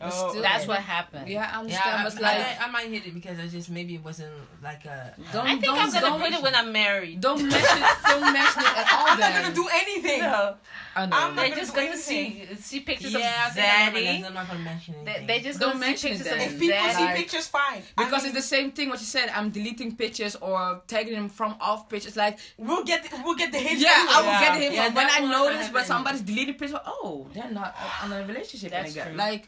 [0.01, 1.29] Oh, still- That's what happened.
[1.29, 1.95] Yeah, I Yeah, understand.
[1.95, 4.83] I, but it's I, I, might hit it because I just maybe it wasn't like
[4.85, 5.13] a.
[5.31, 7.21] don't, I think don't, I'm gonna don't, put it when I'm married.
[7.21, 7.89] don't mention it.
[8.07, 9.05] Don't mention it at all.
[9.07, 10.19] I'm not gonna do anything.
[10.21, 10.55] No,
[10.95, 11.15] I know.
[11.15, 12.57] I'm not they're gonna just do gonna see anything.
[12.57, 14.17] see pictures Yeah, I of think I remember Zaddy.
[14.19, 14.27] this.
[14.27, 15.27] I'm not gonna mention They, anything.
[15.27, 16.47] they just Don't gonna see mention it pictures then.
[16.47, 17.83] of If people see pictures, fine.
[17.95, 19.29] because I mean, it's the same thing what you said.
[19.29, 22.17] I'm deleting pictures or tagging them from off pictures.
[22.17, 23.79] Like, we'll get the, we'll get the hint.
[23.79, 24.59] yeah, I will anyway.
[24.59, 26.79] get him Yeah, when I notice when somebody's deleting pictures.
[26.85, 29.13] Oh, they're not on a relationship That's true.
[29.13, 29.47] Like,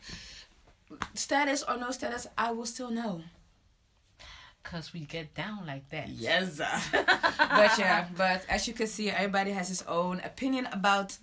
[1.13, 3.21] status or no status, I will still know.
[4.63, 6.09] Cause we get down like that.
[6.09, 6.57] Yes.
[6.91, 11.15] but yeah, but as you can see, everybody has his own opinion about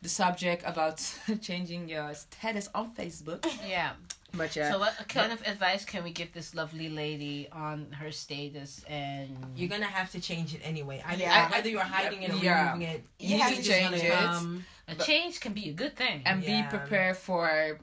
[0.00, 1.02] the subject about
[1.40, 3.44] changing your status on Facebook.
[3.68, 3.92] Yeah.
[4.36, 8.10] But yeah, So what kind of advice can we give this lovely lady on her
[8.12, 11.02] status and You're gonna have to change it anyway.
[11.06, 11.50] Either, Yeah.
[11.54, 12.72] either you're hiding it or Yeah.
[12.72, 13.04] removing it.
[13.18, 14.12] You have to change gonna it.
[14.12, 16.22] come- a change can be a good thing.
[16.26, 16.62] and Yeah.
[16.62, 17.78] be prepared for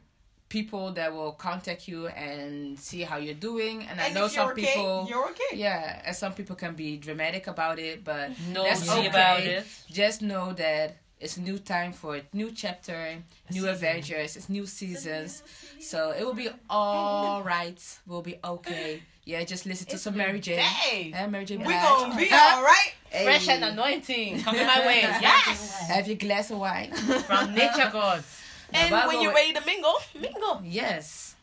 [0.52, 3.84] people that will contact you and see how you're doing.
[3.89, 5.06] And, I know if some you're okay, people.
[5.10, 5.54] you're okay.
[5.66, 9.08] yeah, and some people can be dramatic about it, but no that's okay.
[9.08, 9.66] about it.
[9.89, 13.16] just know that it's a new time for a new chapter,
[13.49, 13.70] new season.
[13.70, 15.41] adventures, it's new seasons.
[15.80, 17.80] So it will be all right.
[18.06, 19.04] We'll be okay.
[19.24, 20.56] Yeah, just listen to some Mary J.
[20.58, 21.56] Hey, Yeah, Mary J.
[21.58, 21.82] we Blige.
[21.82, 22.91] gonna be all right.
[23.10, 23.24] Hey.
[23.24, 25.02] Fresh and anointing coming my way.
[25.22, 25.80] Yes.
[25.88, 26.91] Have your glass of wine.
[26.91, 28.41] From nature gods.
[28.74, 30.62] And Now, when you're ready to mingle, mingle.
[30.64, 31.36] Yes.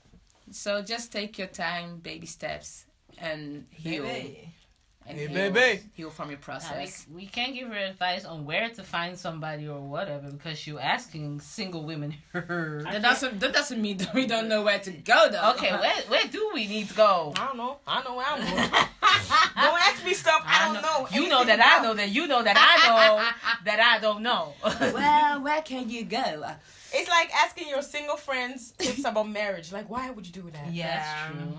[0.51, 2.87] So just take your time, baby steps,
[3.18, 4.05] and heal.
[4.05, 4.55] Baby.
[5.07, 5.83] And Hey, heal, baby.
[5.95, 7.07] heal from your Now, process.
[7.09, 10.81] we, we can't give her advice on where to find somebody or whatever because you're
[10.81, 12.14] asking single women.
[12.35, 15.53] That doesn't that doesn't mean that we don't know where to go though.
[15.53, 17.33] okay, where where do we need to go?
[17.37, 17.79] I don't know.
[17.87, 18.70] I know where I'm going.
[19.56, 21.09] don't ask me stuff I, don't know.
[21.11, 23.28] You know that I know that you know that I know
[23.64, 24.54] that I don't know.
[24.62, 26.44] well, where can you go?
[26.92, 29.72] It's like asking your single friends tips about marriage.
[29.72, 30.72] Like, why would you do that?
[30.72, 30.96] Yeah.
[30.96, 31.59] That's true.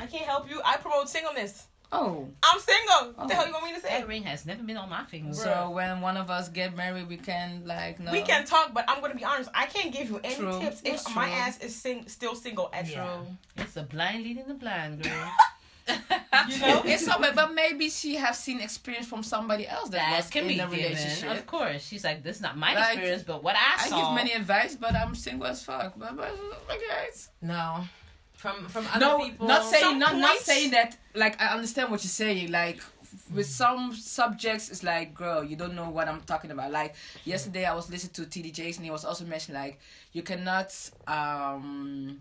[0.00, 0.60] I can't help you.
[0.64, 1.66] I promote singleness.
[1.90, 3.12] Oh, I'm single.
[3.14, 3.36] What the Oh.
[3.38, 3.88] hell you want me to say?
[3.88, 5.32] That ring has never been on my finger.
[5.32, 8.12] so when one of us get married, we can like no.
[8.12, 9.48] We can talk, but I'm gonna be honest.
[9.54, 10.60] I can't give you any True.
[10.60, 11.34] tips if That's my true.
[11.34, 13.04] ass is sing- still single at Yeah.
[13.06, 13.26] true.
[13.56, 15.32] It's a blind leading the blind, girl.
[15.88, 16.82] You know?
[16.84, 20.30] It's so bad, but maybe she has seen experience from somebody else that, that was
[20.30, 20.78] can in be a given.
[20.92, 21.30] relationship.
[21.30, 23.96] Of course, she's like, this is not my Like, experience, but what I I saw.
[24.08, 25.94] give many advice, but I'm single as fuck.
[25.98, 26.30] But, but
[26.70, 27.08] okay.
[27.42, 27.84] No.
[28.34, 29.48] From from other no, people.
[29.48, 30.96] not saying Some not not saying that.
[31.14, 32.52] Like I understand what you're saying.
[32.52, 32.80] Like
[33.34, 36.70] with some subjects, it's like, girl, you don't know what I'm talking about.
[36.70, 39.80] Like yesterday, I was listening to TD Jakes, and he was also mentioning like
[40.12, 40.72] you cannot
[41.08, 42.20] um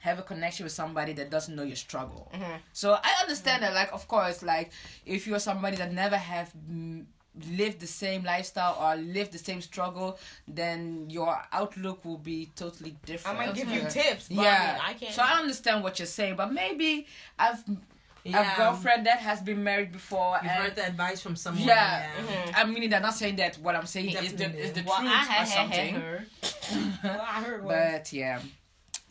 [0.00, 2.30] have a connection with somebody that doesn't know your struggle.
[2.34, 2.56] Mm-hmm.
[2.72, 3.74] So I understand that.
[3.74, 4.72] Like of course, like
[5.06, 6.52] if you're somebody that never have.
[7.62, 10.18] lived the same lifestyle or lived the same struggle
[10.48, 13.38] then your outlook will be totally different.
[13.38, 15.14] I might give you tips, but yeah, I, mean, I can't.
[15.14, 17.06] So I understand what you're saying, but maybe
[17.38, 17.62] I've
[18.24, 18.54] yeah.
[18.54, 21.66] a girlfriend that has been married before, You've and heard the advice from someone.
[21.66, 22.06] yeah.
[22.06, 22.50] Mm-hmm.
[22.56, 25.10] I mean, I'm not saying that what I'm saying is the, is the well, truth
[25.10, 25.94] I or had, had, something.
[25.94, 26.24] had her.
[27.04, 27.74] Well, I heard one.
[27.74, 28.40] But yeah,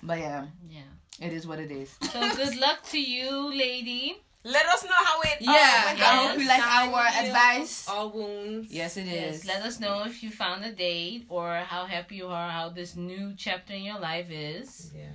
[0.07, 0.81] but yeah, Yeah.
[1.27, 1.89] it is what it is.
[2.11, 4.17] So good luck to you, lady.
[4.43, 5.37] Let us know how it.
[5.41, 7.89] Yeah, uh, went I hope you like Time our heals advice.
[7.89, 8.71] All wounds.
[8.71, 9.45] Yes, it Yes, is.
[9.45, 12.95] let us know if you found a date or how happy you are, how this
[12.95, 14.91] new chapter in your life is.
[14.95, 15.09] Yeah.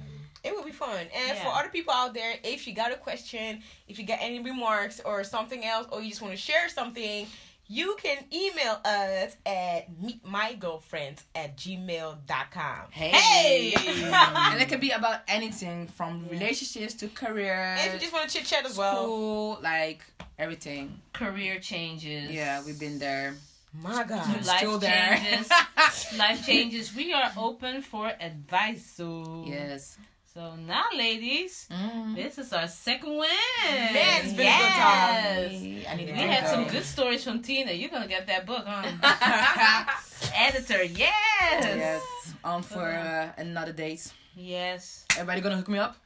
[0.45, 1.07] It will be fun.
[1.15, 1.43] And Yeah.
[1.45, 5.01] for other people out there, if you got a question, if you got any remarks
[5.09, 7.27] or something else, or you just want to share something,
[7.73, 12.79] you can email us at meetmygirlfriends at gmail.com.
[12.91, 13.11] Hey.
[13.11, 13.75] Hey!
[14.53, 18.29] and it can be about anything from relationships to career, And if you just want
[18.29, 19.03] to chit chat as well.
[19.05, 20.05] school, like
[20.39, 21.01] everything.
[21.13, 22.31] Career changes.
[22.31, 23.35] Yeah, we've been there.
[23.81, 24.45] My God.
[24.45, 25.17] Life Still there.
[25.17, 25.51] changes.
[26.19, 26.95] Life changes.
[26.95, 28.85] We are open for advice.
[28.97, 29.97] So Yes.
[30.33, 32.15] So now, ladies, Mm.
[32.17, 33.29] this is our second win.
[33.69, 35.53] Man, it's been a good time.
[35.53, 35.99] Yes.
[35.99, 37.73] We had some good stories from Tina.
[37.73, 38.83] You're gonna get that book, huh?
[40.35, 41.11] Editor, yes.
[41.65, 42.03] Yes,
[42.45, 44.11] on for uh, another date.
[44.35, 45.05] Yes.
[45.13, 45.97] Everybody gonna hook me up?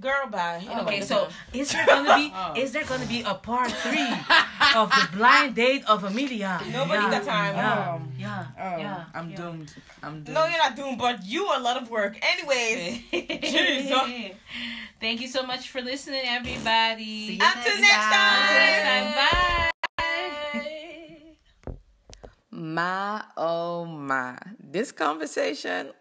[0.00, 0.64] Girl, bye.
[0.82, 2.54] Okay, so is there gonna be Oh.
[2.56, 4.08] is there gonna be a part three
[4.74, 6.64] of the blind date of Emelia?
[6.72, 7.54] Nobody got time.
[7.54, 9.04] Yeah, Um, yeah, Oh, yeah.
[9.12, 9.36] I'm yeah.
[9.36, 9.74] doomed.
[10.02, 10.34] I'm doomed.
[10.34, 12.16] No, you're not doomed, but you a lot of work.
[12.24, 14.32] Anyways, Jesus.
[14.98, 17.26] Thank you so much for listening, everybody.
[17.28, 18.40] See you Until next next time.
[18.40, 19.70] Until next time, bye.
[22.50, 25.92] My oh my, this conversation.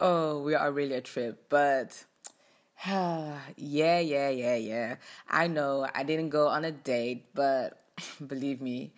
[0.00, 2.04] Oh, we are really a trip, but
[2.86, 4.96] yeah, yeah, yeah, yeah.
[5.28, 7.78] I know I didn't go on a date, but
[8.26, 8.92] believe me,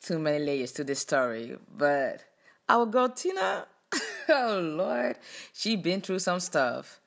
[0.00, 1.56] too many layers to this story.
[1.76, 2.22] But
[2.68, 3.66] our girl Tina,
[4.28, 5.16] oh Lord,
[5.52, 7.00] she been through some stuff.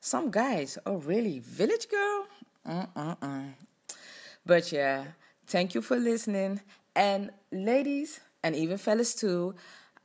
[0.00, 2.26] Some guys, oh really, village girl?
[2.66, 3.52] Mm-mm-mm.
[4.46, 5.04] But yeah,
[5.46, 6.60] thank you for listening.
[6.94, 9.54] And ladies, and even fellas too,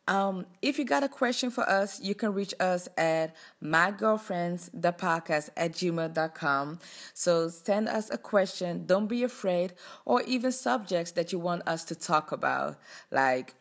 [0.08, 5.74] um, if you got a question for us, you can reach us at mygirlfriendsthepodcast at
[5.74, 6.80] gmail.com.
[7.14, 9.74] So send us a question, don't be afraid,
[10.06, 12.78] or even subjects that you want us to talk about,
[13.12, 13.54] like,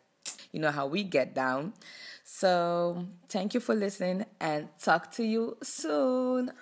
[0.53, 1.73] you know, how we get down.
[2.25, 6.53] So thank you for listening and talk to you soon.